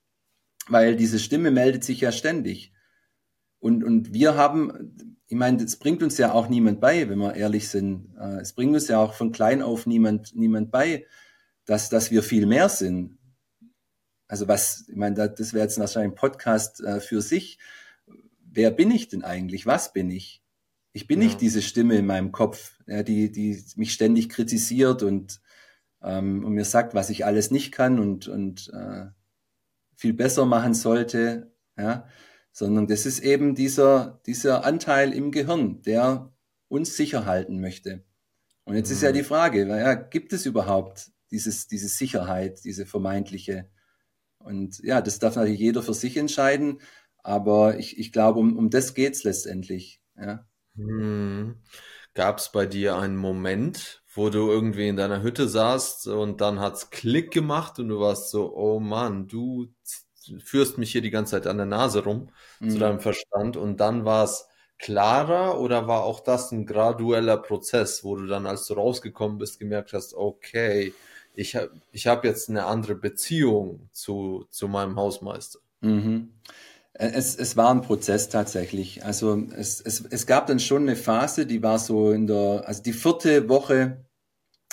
[0.68, 2.72] weil diese Stimme meldet sich ja ständig.
[3.58, 7.34] Und, und wir haben, ich meine, das bringt uns ja auch niemand bei, wenn wir
[7.34, 8.14] ehrlich sind.
[8.18, 11.06] Äh, es bringt uns ja auch von klein auf niemand, niemand bei,
[11.66, 13.18] dass, dass wir viel mehr sind.
[14.26, 17.58] Also was, ich meine, das wäre jetzt wahrscheinlich ein Podcast äh, für sich.
[18.44, 19.66] Wer bin ich denn eigentlich?
[19.66, 20.39] Was bin ich?
[20.92, 21.26] Ich bin ja.
[21.26, 25.40] nicht diese Stimme in meinem Kopf, ja, die, die mich ständig kritisiert und,
[26.02, 29.06] ähm, und mir sagt, was ich alles nicht kann und, und äh,
[29.94, 32.06] viel besser machen sollte, ja,
[32.52, 36.32] sondern das ist eben dieser, dieser Anteil im Gehirn, der
[36.68, 38.04] uns sicher halten möchte.
[38.64, 38.94] Und jetzt mhm.
[38.96, 39.14] ist ja mhm.
[39.14, 43.68] die Frage, ja, gibt es überhaupt dieses, diese Sicherheit, diese vermeintliche?
[44.38, 46.80] Und ja, das darf natürlich jeder für sich entscheiden,
[47.18, 50.02] aber ich, ich glaube, um, um das geht's letztendlich.
[50.16, 50.46] Ja.
[50.74, 51.56] Mhm.
[52.14, 56.60] Gab es bei dir einen Moment, wo du irgendwie in deiner Hütte saßt und dann
[56.60, 59.68] hat's Klick gemacht und du warst so, oh Mann, du
[60.42, 62.70] führst mich hier die ganze Zeit an der Nase rum mhm.
[62.70, 64.46] zu deinem Verstand und dann war es
[64.78, 69.58] klarer oder war auch das ein gradueller Prozess, wo du dann, als du rausgekommen bist,
[69.58, 70.94] gemerkt hast, okay,
[71.34, 75.60] ich habe ich hab jetzt eine andere Beziehung zu, zu meinem Hausmeister?
[75.80, 76.32] Mhm.
[76.92, 79.04] Es, es war ein Prozess tatsächlich.
[79.04, 82.82] Also es, es, es gab dann schon eine Phase, die war so in der, also
[82.82, 84.04] die vierte Woche,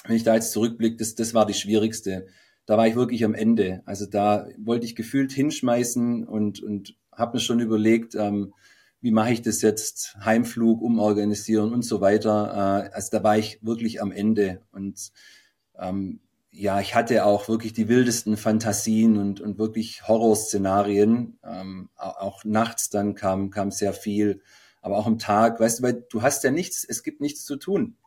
[0.05, 2.27] wenn ich da jetzt zurückblicke, das, das war die schwierigste.
[2.65, 3.81] Da war ich wirklich am Ende.
[3.85, 8.53] Also da wollte ich gefühlt hinschmeißen und, und habe mir schon überlegt, ähm,
[8.99, 12.87] wie mache ich das jetzt, Heimflug umorganisieren und so weiter.
[12.89, 14.61] Äh, also da war ich wirklich am Ende.
[14.71, 15.11] Und
[15.77, 16.19] ähm,
[16.51, 21.37] ja, ich hatte auch wirklich die wildesten Fantasien und, und wirklich Horrorszenarien.
[21.43, 24.41] Ähm, auch nachts dann kam, kam sehr viel,
[24.81, 27.57] aber auch am Tag, weißt du, weil du hast ja nichts, es gibt nichts zu
[27.57, 27.97] tun.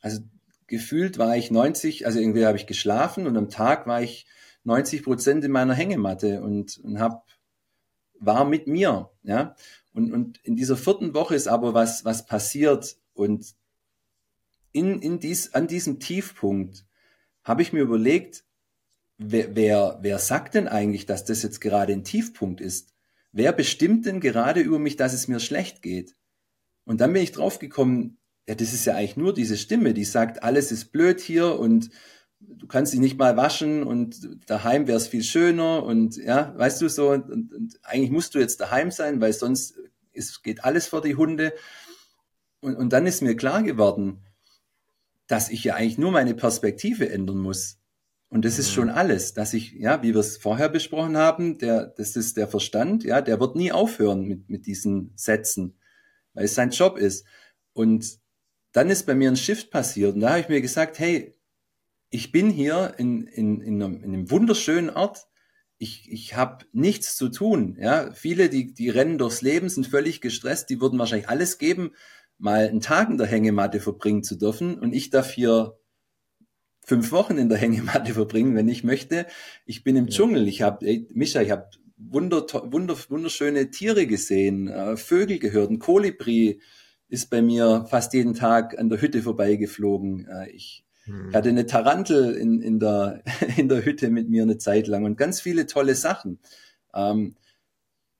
[0.00, 0.20] Also
[0.66, 4.26] gefühlt war ich 90, also irgendwie habe ich geschlafen und am Tag war ich
[4.64, 7.26] 90 Prozent in meiner Hängematte und, und hab,
[8.20, 9.56] war mit mir, ja.
[9.94, 13.54] Und, und in dieser vierten Woche ist aber was, was passiert und
[14.72, 16.84] in, in dies, an diesem Tiefpunkt
[17.44, 18.44] habe ich mir überlegt,
[19.18, 22.94] wer, wer, wer sagt denn eigentlich, dass das jetzt gerade ein Tiefpunkt ist?
[23.32, 26.16] Wer bestimmt denn gerade über mich, dass es mir schlecht geht?
[26.84, 28.18] Und dann bin ich draufgekommen,
[28.48, 31.90] ja, das ist ja eigentlich nur diese Stimme, die sagt, alles ist blöd hier und
[32.40, 36.80] du kannst dich nicht mal waschen und daheim wäre es viel schöner und ja, weißt
[36.80, 39.78] du so, und, und, eigentlich musst du jetzt daheim sein, weil sonst
[40.12, 41.52] ist, geht alles vor die Hunde.
[42.60, 44.24] Und, und dann ist mir klar geworden,
[45.28, 47.78] dass ich ja eigentlich nur meine Perspektive ändern muss.
[48.30, 48.74] Und das ist mhm.
[48.74, 52.48] schon alles, dass ich, ja, wie wir es vorher besprochen haben, der, das ist der
[52.48, 55.78] Verstand, ja, der wird nie aufhören mit, mit diesen Sätzen,
[56.34, 57.24] weil es sein Job ist.
[57.72, 58.18] Und
[58.72, 61.38] dann ist bei mir ein Shift passiert und da habe ich mir gesagt, hey,
[62.10, 65.26] ich bin hier in, in, in, einem, in einem wunderschönen Ort.
[65.76, 67.76] Ich, ich habe nichts zu tun.
[67.78, 70.70] Ja, viele, die, die rennen durchs Leben, sind völlig gestresst.
[70.70, 71.92] Die würden wahrscheinlich alles geben,
[72.38, 74.78] mal einen Tag in der Hängematte verbringen zu dürfen.
[74.78, 75.78] Und ich darf hier
[76.84, 79.26] fünf Wochen in der Hängematte verbringen, wenn ich möchte.
[79.66, 80.10] Ich bin im ja.
[80.10, 80.48] Dschungel.
[80.48, 81.68] Ich habe, Mischa, ich habe
[81.98, 86.60] wunder, wunder, wunderschöne Tiere gesehen, äh, Vögel gehört, ein Kolibri
[87.08, 90.28] ist bei mir fast jeden Tag an der Hütte vorbeigeflogen.
[90.28, 91.32] Äh, ich hm.
[91.34, 93.22] hatte eine Tarantel in, in, der,
[93.56, 96.38] in der Hütte mit mir eine Zeit lang und ganz viele tolle Sachen.
[96.94, 97.34] Ähm,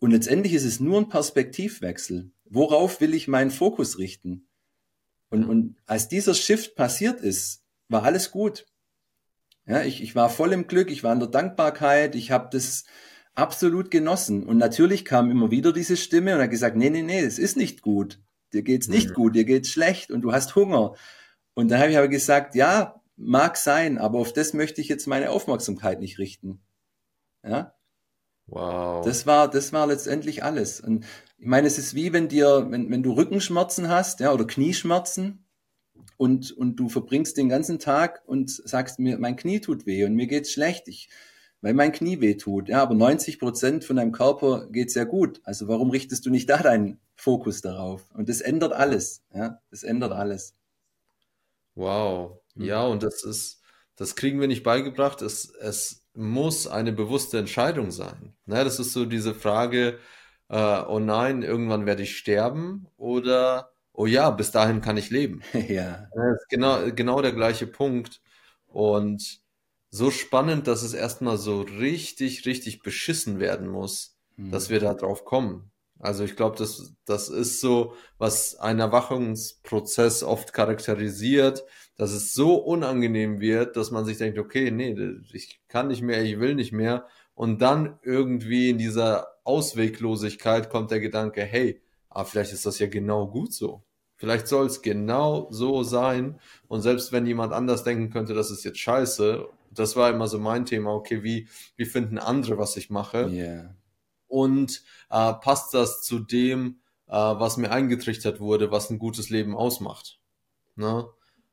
[0.01, 2.31] und letztendlich ist es nur ein Perspektivwechsel.
[2.51, 4.49] Worauf will ich meinen Fokus richten?
[5.30, 8.66] Und, und als dieser Shift passiert ist, war alles gut.
[9.66, 12.84] Ja, ich, ich war voll im Glück, ich war in der Dankbarkeit, ich habe das
[13.34, 14.44] absolut genossen.
[14.44, 17.57] Und natürlich kam immer wieder diese Stimme und hat gesagt, nee, nee, nee, es ist
[17.57, 18.20] nicht gut.
[18.55, 19.14] Dir geht's nicht mhm.
[19.14, 20.94] gut, dir geht's schlecht und du hast Hunger.
[21.55, 25.07] Und dann habe ich aber gesagt, ja, mag sein, aber auf das möchte ich jetzt
[25.07, 26.62] meine Aufmerksamkeit nicht richten.
[27.44, 27.78] Ja,
[28.49, 29.05] Wow.
[29.05, 30.80] Das war, das war letztendlich alles.
[30.80, 31.05] Und
[31.39, 35.45] ich meine, es ist wie wenn dir, wenn, wenn du Rückenschmerzen hast, ja, oder Knieschmerzen
[36.16, 40.14] und, und du verbringst den ganzen Tag und sagst mir, mein Knie tut weh und
[40.14, 41.09] mir geht's schlecht, ich,
[41.61, 42.68] weil mein Knie weh tut.
[42.68, 45.41] Ja, aber 90 Prozent von deinem Körper geht sehr gut.
[45.45, 48.11] Also warum richtest du nicht da deinen Fokus darauf?
[48.14, 49.22] Und das ändert alles.
[49.32, 50.55] Ja, das ändert alles.
[51.76, 52.41] Wow.
[52.57, 53.61] Ja, und das ist,
[53.95, 55.22] das kriegen wir nicht beigebracht.
[55.22, 58.34] Es, es muss eine bewusste Entscheidung sein.
[58.47, 60.01] Ne, das ist so diese Frage,
[60.49, 65.42] äh, oh nein, irgendwann werde ich sterben oder oh ja, bis dahin kann ich leben.
[65.68, 66.09] ja.
[66.14, 68.20] Das ist genau, genau der gleiche Punkt.
[68.66, 69.40] Und
[69.90, 74.51] so spannend, dass es erstmal so richtig, richtig beschissen werden muss, mhm.
[74.51, 75.70] dass wir da drauf kommen.
[76.01, 81.64] Also ich glaube, das, das ist so, was ein Erwachungsprozess oft charakterisiert,
[81.96, 84.96] dass es so unangenehm wird, dass man sich denkt, okay, nee,
[85.32, 87.09] ich kann nicht mehr, ich will nicht mehr.
[87.39, 92.89] Und dann irgendwie in dieser Ausweglosigkeit kommt der Gedanke, hey, aber vielleicht ist das ja
[92.89, 93.84] genau gut so.
[94.16, 96.41] Vielleicht soll es genau so sein.
[96.66, 100.41] Und selbst wenn jemand anders denken könnte, das ist jetzt scheiße, das war immer so
[100.41, 103.28] mein Thema, okay, wie, wie finden andere, was ich mache?
[103.30, 103.76] Yeah.
[104.26, 109.55] Und äh, passt das zu dem, äh, was mir eingetrichtert wurde, was ein gutes Leben
[109.55, 110.18] ausmacht.
[110.74, 111.07] Ne?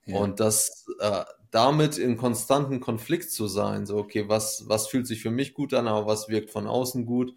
[0.07, 5.21] Und das äh, damit in konstanten Konflikt zu sein, so okay, was, was fühlt sich
[5.21, 7.33] für mich gut an, aber was wirkt von außen gut,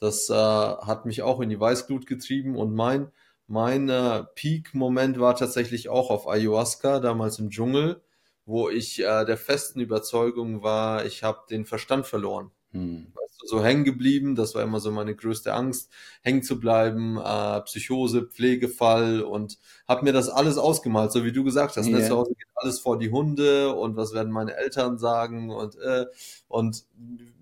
[0.00, 3.12] das äh, hat mich auch in die Weißglut getrieben und mein,
[3.46, 8.02] mein äh, Peak-Moment war tatsächlich auch auf Ayahuasca, damals im Dschungel,
[8.44, 12.50] wo ich äh, der festen Überzeugung war, ich habe den Verstand verloren.
[12.72, 13.08] Hm.
[13.14, 15.90] Weißt du, so hängen geblieben, das war immer so meine größte Angst,
[16.22, 19.58] hängen zu bleiben, äh, Psychose, Pflegefall und
[19.88, 21.86] habe mir das alles ausgemalt, so wie du gesagt hast.
[21.86, 21.98] Yeah.
[21.98, 22.06] Ne?
[22.06, 26.06] Zu Hause geht alles vor die Hunde und was werden meine Eltern sagen und äh,
[26.48, 26.84] und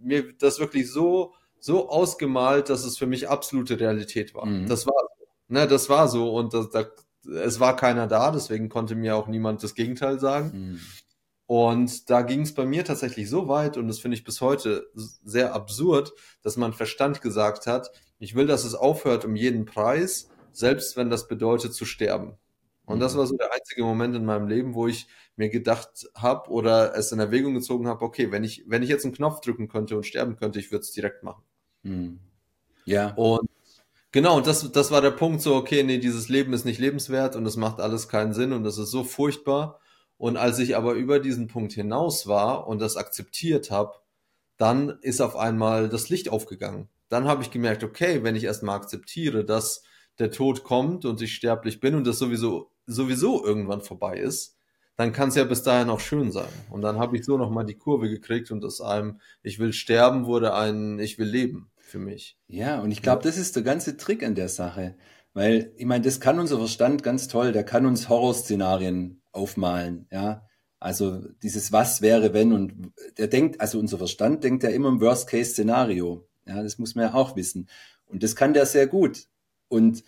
[0.02, 4.46] mir das wirklich so so ausgemalt, dass es für mich absolute Realität war.
[4.46, 4.66] Mhm.
[4.66, 5.08] Das war
[5.48, 6.84] ne, das war so und das, da,
[7.44, 10.52] es war keiner da, deswegen konnte mir auch niemand das Gegenteil sagen.
[10.54, 10.80] Mhm.
[11.49, 14.86] Und da ging es bei mir tatsächlich so weit, und das finde ich bis heute
[14.92, 20.28] sehr absurd, dass mein Verstand gesagt hat, ich will, dass es aufhört um jeden Preis,
[20.53, 22.36] selbst wenn das bedeutet zu sterben.
[22.84, 23.18] Und das mhm.
[23.20, 27.12] war so der einzige Moment in meinem Leben, wo ich mir gedacht habe oder es
[27.12, 30.05] in Erwägung gezogen habe, okay, wenn ich, wenn ich jetzt einen Knopf drücken könnte und
[30.05, 31.44] sterben könnte, ich würde es direkt machen.
[31.82, 32.18] Mhm.
[32.84, 33.14] Ja.
[33.14, 33.49] Und
[34.12, 37.36] genau, und das, das war der Punkt, so, okay, nee, dieses Leben ist nicht lebenswert
[37.36, 39.80] und es macht alles keinen Sinn und das ist so furchtbar.
[40.18, 43.94] Und als ich aber über diesen Punkt hinaus war und das akzeptiert habe,
[44.56, 46.88] dann ist auf einmal das Licht aufgegangen.
[47.08, 49.82] Dann habe ich gemerkt, okay, wenn ich erstmal akzeptiere, dass
[50.18, 54.56] der Tod kommt und ich sterblich bin und das sowieso sowieso irgendwann vorbei ist,
[54.96, 56.48] dann kann es ja bis dahin auch schön sein.
[56.70, 60.26] Und dann habe ich so nochmal die Kurve gekriegt und aus einem Ich will sterben
[60.26, 62.36] wurde ein Ich will leben für mich.
[62.48, 64.96] Ja, und ich glaube, das ist der ganze Trick an der Sache.
[65.34, 70.46] Weil, ich meine, das kann unser Verstand ganz toll, der kann uns Horrorszenarien aufmalen, ja.
[70.80, 75.00] Also dieses Was wäre, wenn und der denkt, also unser Verstand denkt ja immer im
[75.00, 76.28] Worst-Case-Szenario.
[76.46, 77.68] Ja, das muss man ja auch wissen.
[78.06, 79.28] Und das kann der sehr gut.
[79.68, 80.04] Und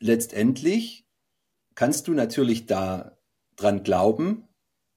[0.00, 1.06] letztendlich
[1.74, 3.18] kannst du natürlich da
[3.56, 4.48] dran glauben,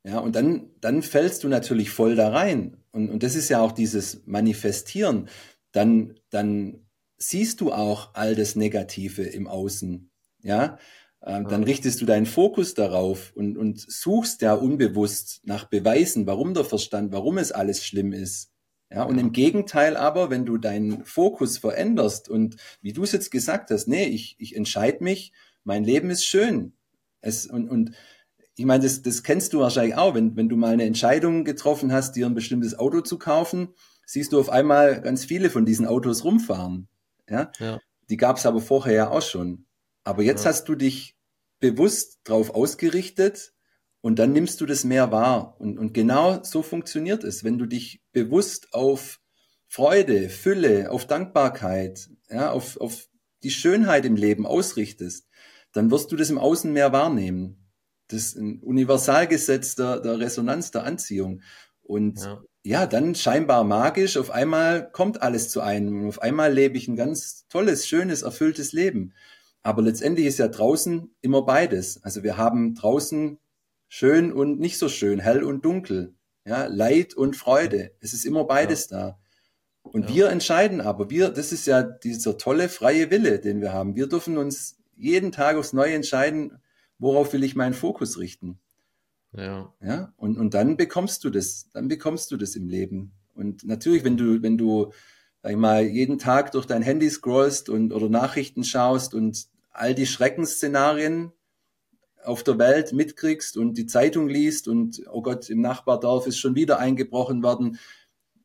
[0.04, 2.78] ja, und dann, dann fällst du natürlich voll da rein.
[2.92, 5.28] Und, und das ist ja auch dieses Manifestieren.
[5.72, 10.10] Dann, dann siehst du auch all das Negative im Außen,
[10.42, 10.78] ja.
[11.22, 16.54] Ähm, dann richtest du deinen Fokus darauf und, und suchst ja unbewusst nach Beweisen, warum
[16.54, 18.52] der Verstand, warum es alles schlimm ist.
[18.92, 19.22] Ja, und ja.
[19.22, 23.88] im Gegenteil aber, wenn du deinen Fokus veränderst und wie du es jetzt gesagt hast,
[23.88, 26.74] nee, ich, ich entscheide mich, mein Leben ist schön.
[27.22, 27.92] Es, und, und
[28.56, 31.92] ich meine, das, das kennst du wahrscheinlich auch, wenn, wenn du mal eine Entscheidung getroffen
[31.92, 33.70] hast, dir ein bestimmtes Auto zu kaufen,
[34.06, 36.88] siehst du auf einmal ganz viele von diesen Autos rumfahren.
[37.30, 37.80] Ja, ja.
[38.10, 39.66] die gab es aber vorher ja auch schon.
[40.04, 40.50] Aber jetzt ja.
[40.50, 41.16] hast du dich
[41.60, 43.54] bewusst darauf ausgerichtet
[44.02, 45.56] und dann nimmst du das mehr wahr.
[45.60, 47.44] Und, und genau so funktioniert es.
[47.44, 49.20] Wenn du dich bewusst auf
[49.68, 53.08] Freude, Fülle, auf Dankbarkeit, ja, auf, auf
[53.44, 55.28] die Schönheit im Leben ausrichtest,
[55.74, 57.70] dann wirst du das im Außen mehr wahrnehmen.
[58.08, 61.42] Das ist ein Universalgesetz der, der Resonanz, der Anziehung.
[61.82, 62.42] Und ja.
[62.64, 62.88] ja.
[62.88, 66.02] dann scheinbar magisch, auf einmal kommt alles zu einem.
[66.02, 69.14] Und auf einmal lebe ich ein ganz tolles, schönes, erfülltes Leben.
[69.70, 72.04] Aber letztendlich ist ja draußen immer beides.
[72.04, 73.38] Also wir haben draußen
[73.88, 77.92] schön und nicht so schön, hell und dunkel, ja, Leid und Freude.
[78.00, 78.98] Es ist immer beides ja.
[78.98, 79.20] da.
[79.84, 80.16] Und ja.
[80.16, 83.96] wir entscheiden aber, wir, das ist ja dieser tolle freie Wille, den wir haben.
[83.96, 86.58] Wir dürfen uns jeden Tag aufs Neue entscheiden,
[86.98, 88.58] worauf will ich meinen Fokus richten.
[89.34, 89.72] Ja.
[89.84, 93.12] Ja, und, und dann bekommst du das, dann bekommst du das im Leben.
[93.36, 94.92] Und natürlich, wenn du, wenn du
[95.42, 99.48] sag ich mal, jeden Tag durch dein Handy scrollst und oder Nachrichten schaust und
[99.80, 101.32] all die Schreckensszenarien
[102.24, 106.56] auf der Welt mitkriegst und die Zeitung liest und oh Gott, im Nachbardorf ist schon
[106.56, 107.80] wieder eingebrochen worden,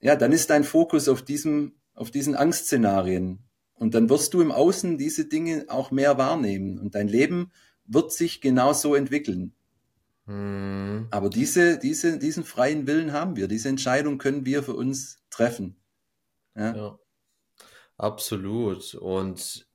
[0.01, 3.41] ja, dann ist dein Fokus auf diesem, auf diesen Angstszenarien.
[3.75, 7.51] Und dann wirst du im Außen diese Dinge auch mehr wahrnehmen und dein Leben
[7.87, 9.55] wird sich genau so entwickeln.
[10.27, 11.09] Hm.
[11.11, 13.49] Aber diese, diese, diesen freien Willen haben wir.
[13.49, 15.77] Diese Entscheidung können wir für uns treffen.
[16.57, 16.99] Ja, ja
[17.97, 18.95] absolut.
[18.95, 19.67] Und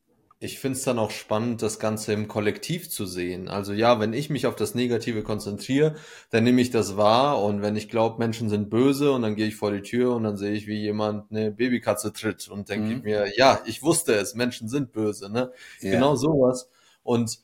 [0.41, 3.49] ich finde es dann auch spannend, das Ganze im Kollektiv zu sehen.
[3.49, 5.95] Also ja, wenn ich mich auf das Negative konzentriere,
[6.29, 9.47] dann nehme ich das wahr und wenn ich glaube, Menschen sind böse und dann gehe
[9.47, 12.95] ich vor die Tür und dann sehe ich, wie jemand eine Babykatze tritt und denke
[12.95, 13.01] mhm.
[13.03, 15.51] mir, ja, ich wusste es, Menschen sind böse, ne?
[15.81, 15.91] Ja.
[15.91, 16.69] Genau sowas.
[17.03, 17.39] Und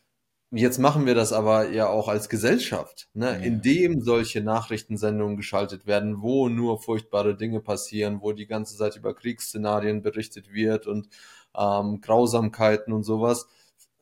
[0.51, 3.31] Jetzt machen wir das aber ja auch als Gesellschaft, ne?
[3.31, 3.33] Ja.
[3.33, 9.13] indem solche Nachrichtensendungen geschaltet werden, wo nur furchtbare Dinge passieren, wo die ganze Zeit über
[9.13, 11.09] Kriegsszenarien berichtet wird und
[11.57, 13.47] ähm, Grausamkeiten und sowas,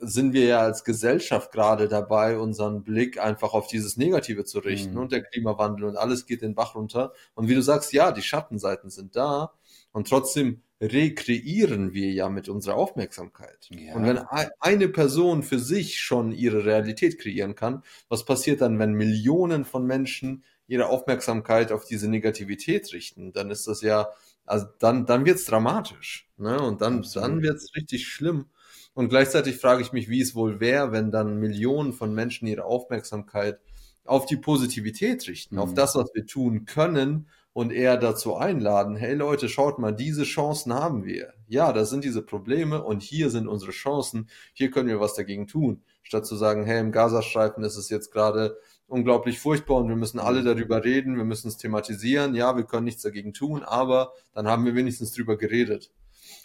[0.06, 4.94] sind wir ja als Gesellschaft gerade dabei, unseren Blick einfach auf dieses Negative zu richten
[4.94, 5.00] mhm.
[5.00, 7.14] und der Klimawandel und alles geht den Bach runter.
[7.36, 9.54] Und wie du sagst, ja, die Schattenseiten sind da
[9.92, 13.70] Und trotzdem rekreieren wir ja mit unserer Aufmerksamkeit.
[13.70, 13.96] Ja.
[13.96, 14.20] Und wenn
[14.60, 19.86] eine Person für sich schon ihre Realität kreieren kann, was passiert dann, wenn Millionen von
[19.86, 23.32] Menschen ihre Aufmerksamkeit auf diese Negativität richten?
[23.32, 24.10] Dann ist das ja,
[24.46, 26.30] also dann, dann wird's dramatisch.
[26.38, 26.60] Ne?
[26.62, 27.28] Und dann, Absolut.
[27.30, 28.46] dann wird's richtig schlimm.
[28.94, 32.66] Und gleichzeitig frage ich mich, wie es wohl wäre, wenn dann Millionen von Menschen ihre
[32.66, 33.60] Aufmerksamkeit
[34.06, 35.62] auf die Positivität richten, Mhm.
[35.62, 40.24] auf das, was wir tun können und eher dazu einladen, hey Leute, schaut mal, diese
[40.24, 41.34] Chancen haben wir.
[41.48, 45.48] Ja, das sind diese Probleme und hier sind unsere Chancen, hier können wir was dagegen
[45.48, 45.84] tun.
[46.02, 48.58] Statt zu sagen, hey, im Gazastreifen ist es jetzt gerade
[48.94, 50.46] unglaublich furchtbar und wir müssen alle Mhm.
[50.46, 54.66] darüber reden, wir müssen es thematisieren, ja, wir können nichts dagegen tun, aber dann haben
[54.66, 55.92] wir wenigstens drüber geredet.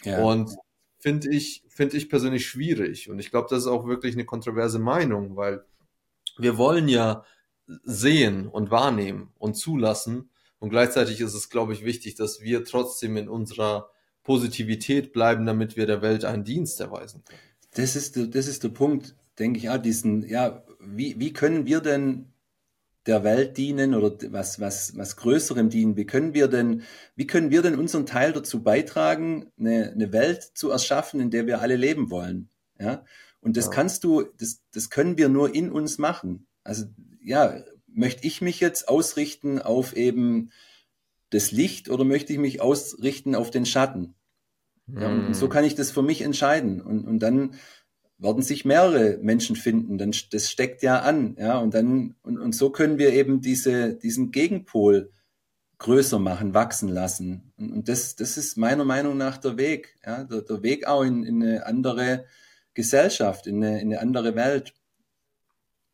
[0.03, 0.21] Ja.
[0.23, 0.49] Und
[0.99, 3.09] finde ich, finde ich persönlich schwierig.
[3.09, 5.63] Und ich glaube, das ist auch wirklich eine kontroverse Meinung, weil
[6.37, 7.23] wir wollen ja
[7.83, 10.29] sehen und wahrnehmen und zulassen.
[10.59, 13.89] Und gleichzeitig ist es, glaube ich, wichtig, dass wir trotzdem in unserer
[14.23, 17.39] Positivität bleiben, damit wir der Welt einen Dienst erweisen können.
[17.75, 21.65] Das ist, der- das ist der Punkt, denke ich auch, diesen, ja, wie, wie können
[21.65, 22.28] wir denn
[23.09, 25.97] der Welt dienen oder was, was, was Größerem dienen?
[25.97, 26.83] Wie können wir denn,
[27.15, 31.47] wie können wir denn unseren Teil dazu beitragen, eine, eine Welt zu erschaffen, in der
[31.47, 32.49] wir alle leben wollen?
[32.79, 33.03] Ja.
[33.41, 33.71] Und das Ja.
[33.71, 36.47] kannst du, das, das können wir nur in uns machen.
[36.63, 36.85] Also,
[37.21, 40.51] ja, möchte ich mich jetzt ausrichten auf eben
[41.31, 44.15] das Licht oder möchte ich mich ausrichten auf den Schatten?
[44.95, 45.49] Ja, und, so Hm.
[45.49, 46.81] kann ich das für mich entscheiden.
[46.81, 47.55] Und, und dann
[48.19, 49.97] werden sich mehrere Menschen finden.
[49.97, 51.35] Dann, das steckt ja an.
[51.39, 55.11] Ja, und dann, und, und so können wir eben diese, diesen Gegenpol
[55.79, 57.53] größer machen, wachsen lassen.
[57.57, 59.97] Und, und das, das ist meiner Meinung nach der Weg.
[60.05, 62.25] Ja, der, der Weg auch in, in eine andere
[62.73, 64.73] Gesellschaft, in eine, in eine andere Welt.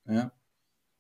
[0.07, 0.31] Ja,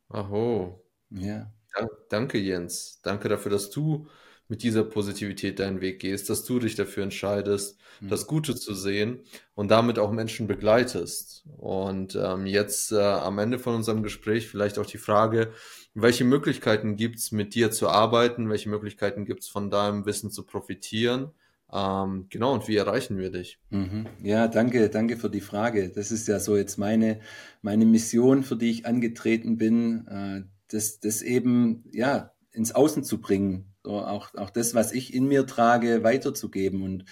[0.09, 0.81] Aho.
[1.09, 1.51] ja.
[1.77, 3.01] Ja, danke, Jens.
[3.03, 4.07] Danke dafür, dass du
[4.47, 8.09] mit dieser Positivität deinen Weg gehst, dass du dich dafür entscheidest, Hm.
[8.09, 9.21] das Gute zu sehen
[9.53, 11.45] und damit auch Menschen begleitest.
[11.57, 15.51] Und ähm, jetzt äh, am Ende von unserem Gespräch vielleicht auch die Frage,
[15.93, 18.49] welche Möglichkeiten gibt's mit dir zu arbeiten?
[18.49, 21.31] Welche Möglichkeiten gibt's von deinem Wissen zu profitieren?
[21.71, 23.59] Ähm, genau, und wie erreichen wir dich?
[23.69, 24.05] Mhm.
[24.21, 25.89] Ja, danke, danke für die Frage.
[25.89, 27.21] Das ist ja so jetzt meine,
[27.61, 33.19] meine Mission, für die ich angetreten bin, äh, das, das eben, ja, ins Außen zu
[33.19, 33.74] bringen.
[33.85, 37.05] Auch, auch das, was ich in mir trage, weiterzugeben und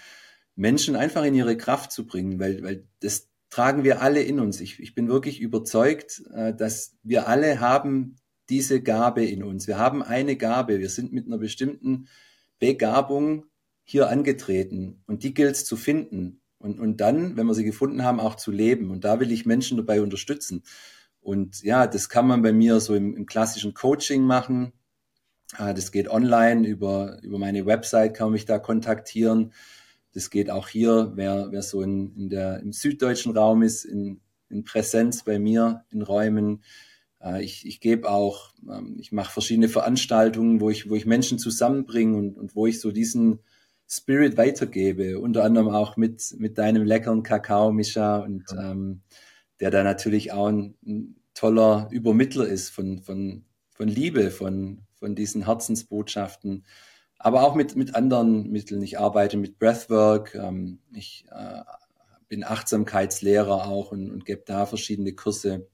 [0.56, 4.62] Menschen einfach in ihre Kraft zu bringen, weil, weil das tragen wir alle in uns.
[4.62, 8.16] Ich, ich bin wirklich überzeugt, äh, dass wir alle haben
[8.50, 9.68] diese Gabe in uns.
[9.68, 10.80] Wir haben eine Gabe.
[10.80, 12.08] Wir sind mit einer bestimmten
[12.60, 13.46] Begabung
[13.84, 18.04] hier angetreten und die gilt es zu finden und, und dann, wenn wir sie gefunden
[18.04, 18.90] haben, auch zu leben.
[18.90, 20.64] Und da will ich Menschen dabei unterstützen.
[21.20, 24.72] Und ja, das kann man bei mir so im, im klassischen Coaching machen.
[25.58, 29.54] Ah, Das geht online über, über meine Website, kann man mich da kontaktieren.
[30.14, 34.22] Das geht auch hier, wer, wer so in, in der, im süddeutschen Raum ist, in,
[34.50, 36.64] in Präsenz bei mir in Räumen.
[37.22, 41.40] Äh, Ich, ich gebe auch, ähm, ich mache verschiedene Veranstaltungen, wo ich, wo ich Menschen
[41.40, 43.40] zusammenbringe und, und wo ich so diesen
[43.88, 49.02] Spirit weitergebe, unter anderem auch mit, mit deinem leckeren Kakao, Mischa, und ähm,
[49.60, 55.16] der da natürlich auch ein, ein toller Übermittler ist von, von, von Liebe, von, von
[55.16, 56.64] diesen Herzensbotschaften,
[57.20, 58.82] aber auch mit, mit anderen Mitteln.
[58.82, 61.60] Ich arbeite mit Breathwork, ähm, ich äh,
[62.30, 65.68] bin Achtsamkeitslehrer auch und, und gebe da verschiedene Kurse.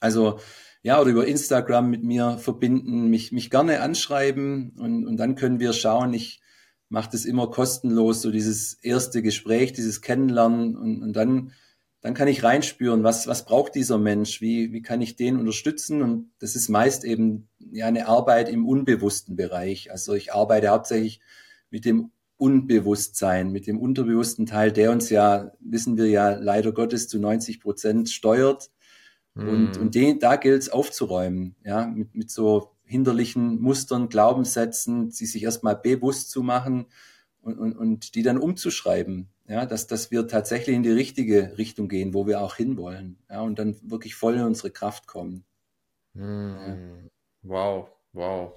[0.00, 0.38] Also
[0.82, 5.60] ja, oder über Instagram mit mir verbinden, mich, mich gerne anschreiben und, und dann können
[5.60, 6.14] wir schauen.
[6.14, 6.40] Ich
[6.88, 11.52] mache das immer kostenlos, so dieses erste Gespräch, dieses Kennenlernen und, und dann,
[12.00, 16.02] dann kann ich reinspüren, was, was braucht dieser Mensch, wie, wie kann ich den unterstützen
[16.02, 19.90] und das ist meist eben ja eine Arbeit im unbewussten Bereich.
[19.90, 21.20] Also ich arbeite hauptsächlich
[21.70, 27.08] mit dem Unbewusstsein, mit dem unterbewussten Teil, der uns ja, wissen wir ja, leider Gottes
[27.08, 28.70] zu 90 Prozent steuert.
[29.34, 29.82] Und, Hm.
[29.82, 35.42] und den, da gilt es aufzuräumen, ja, mit, mit so hinderlichen Mustern, Glaubenssätzen, sie sich
[35.42, 36.86] erstmal bewusst zu machen
[37.40, 41.88] und, und, und die dann umzuschreiben, ja, dass, dass wir tatsächlich in die richtige Richtung
[41.88, 45.44] gehen, wo wir auch hinwollen, ja, und dann wirklich voll in unsere Kraft kommen.
[46.14, 47.10] Hm.
[47.42, 48.52] Wow, wow.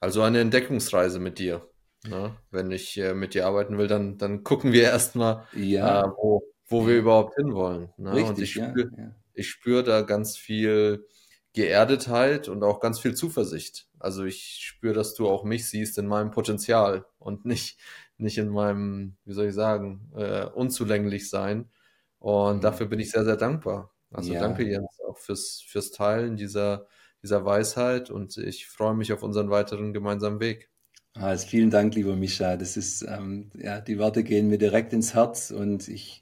[0.00, 1.66] Also eine Entdeckungsreise mit dir.
[2.08, 2.34] Ne?
[2.50, 6.42] Wenn ich äh, mit dir arbeiten will, dann, dann gucken wir erstmal, Ja, äh, wo,
[6.66, 7.90] wo wir überhaupt hinwollen.
[7.98, 8.10] Ne?
[8.10, 9.14] Und richtig, ich ja, spüre ja.
[9.34, 11.06] ich spüre da ganz viel
[11.52, 13.88] Geerdetheit und auch ganz viel Zuversicht.
[13.98, 17.78] Also ich spüre, dass du auch mich siehst in meinem Potenzial und nicht,
[18.20, 21.70] nicht in meinem, wie soll ich sagen, äh, unzulänglich sein.
[22.18, 22.64] Und Mhm.
[22.64, 23.94] dafür bin ich sehr, sehr dankbar.
[24.12, 24.36] Also Ja.
[24.36, 26.86] danke Jens auch fürs, fürs Teilen dieser,
[27.22, 30.70] dieser Weisheit und ich freue mich auf unseren weiteren gemeinsamen Weg.
[31.14, 32.56] Also vielen Dank, lieber Mischa.
[32.56, 36.20] Das ist, ähm, ja, die Worte gehen mir direkt ins Herz und ich,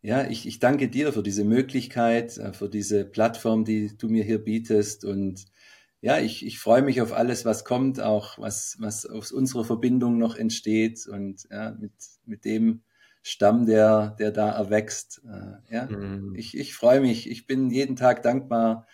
[0.00, 4.22] ja, ich, ich danke dir für diese Möglichkeit, äh, für diese Plattform, die du mir
[4.24, 5.44] hier bietest und
[6.00, 10.18] ja, ich, ich freue mich auf alles, was kommt, auch was, was aus unserer Verbindung
[10.18, 11.92] noch entsteht und ja, mit,
[12.24, 12.82] mit dem
[13.22, 15.22] Stamm, der, der da erwächst.
[15.26, 16.34] Äh, ja, mhm.
[16.36, 17.28] ich, ich freue mich.
[17.28, 18.86] Ich bin jeden Tag dankbar,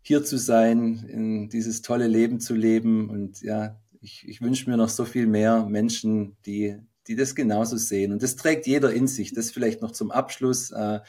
[0.00, 4.76] hier zu sein, in dieses tolle Leben zu leben und ja, ich, ich wünsche mir
[4.76, 6.76] noch so viel mehr Menschen, die,
[7.06, 8.12] die das genauso sehen.
[8.12, 9.32] Und das trägt jeder in sich.
[9.32, 11.00] Das vielleicht noch zum Abschluss, äh,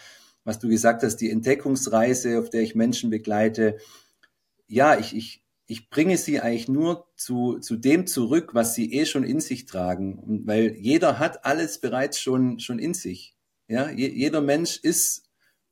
[0.44, 3.78] was du gesagt hast, die Entdeckungsreise, auf der ich Menschen begleite.
[4.74, 9.06] Ja, ich, ich, ich bringe sie eigentlich nur zu, zu dem zurück, was sie eh
[9.06, 10.18] schon in sich tragen.
[10.18, 13.36] Und weil jeder hat alles bereits schon, schon in sich.
[13.68, 15.30] Ja, Je, jeder Mensch ist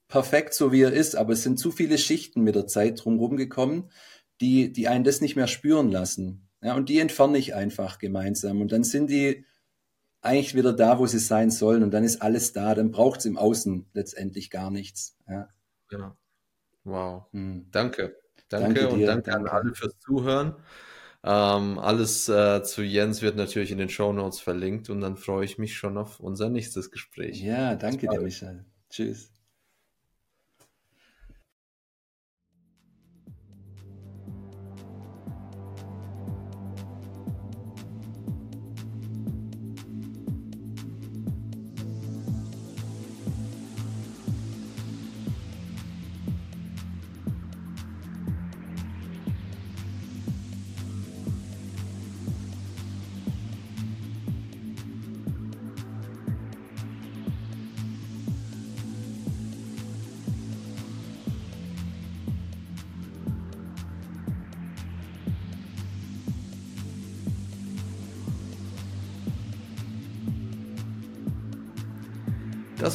[0.07, 3.37] perfekt, so wie er ist, aber es sind zu viele Schichten mit der Zeit drumherum
[3.37, 3.89] gekommen,
[4.39, 6.47] die, die einen das nicht mehr spüren lassen.
[6.61, 8.61] Ja, und die entferne ich einfach gemeinsam.
[8.61, 9.45] Und dann sind die
[10.21, 11.81] eigentlich wieder da, wo sie sein sollen.
[11.81, 12.75] Und dann ist alles da.
[12.75, 15.17] Dann braucht es im Außen letztendlich gar nichts.
[15.27, 15.49] Ja.
[15.87, 16.15] Genau.
[16.83, 17.25] Wow.
[17.31, 17.65] Hm.
[17.71, 18.20] Danke.
[18.51, 20.55] Danke, danke und danke, an alle fürs Zuhören.
[21.23, 25.45] Ähm, alles äh, zu Jens wird natürlich in den Show Notes verlinkt und dann freue
[25.45, 27.41] ich mich schon auf unser nächstes Gespräch.
[27.41, 28.65] Ja, danke dir, Michael.
[28.89, 29.30] Tschüss.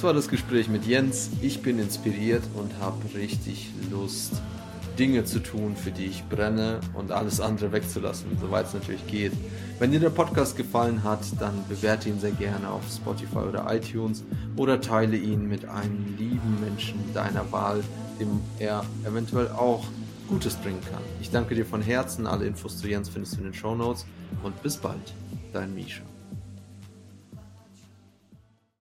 [0.07, 1.31] War das Gespräch mit Jens.
[1.43, 4.35] Ich bin inspiriert und habe richtig Lust,
[5.01, 9.33] Dinge zu tun, für die ich brenne und alles andere wegzulassen, soweit es natürlich geht.
[9.81, 14.23] Wenn dir der Podcast gefallen hat, dann bewerte ihn sehr gerne auf Spotify oder iTunes
[14.55, 17.83] oder teile ihn mit einem lieben Menschen deiner Wahl,
[18.21, 19.87] dem er eventuell auch
[20.29, 21.03] Gutes bringen kann.
[21.21, 22.29] Ich danke dir von Herzen.
[22.29, 24.07] Alle Infos zu Jens findest du in den Show Notes
[24.45, 25.15] und bis bald,
[25.53, 26.03] dein Misha.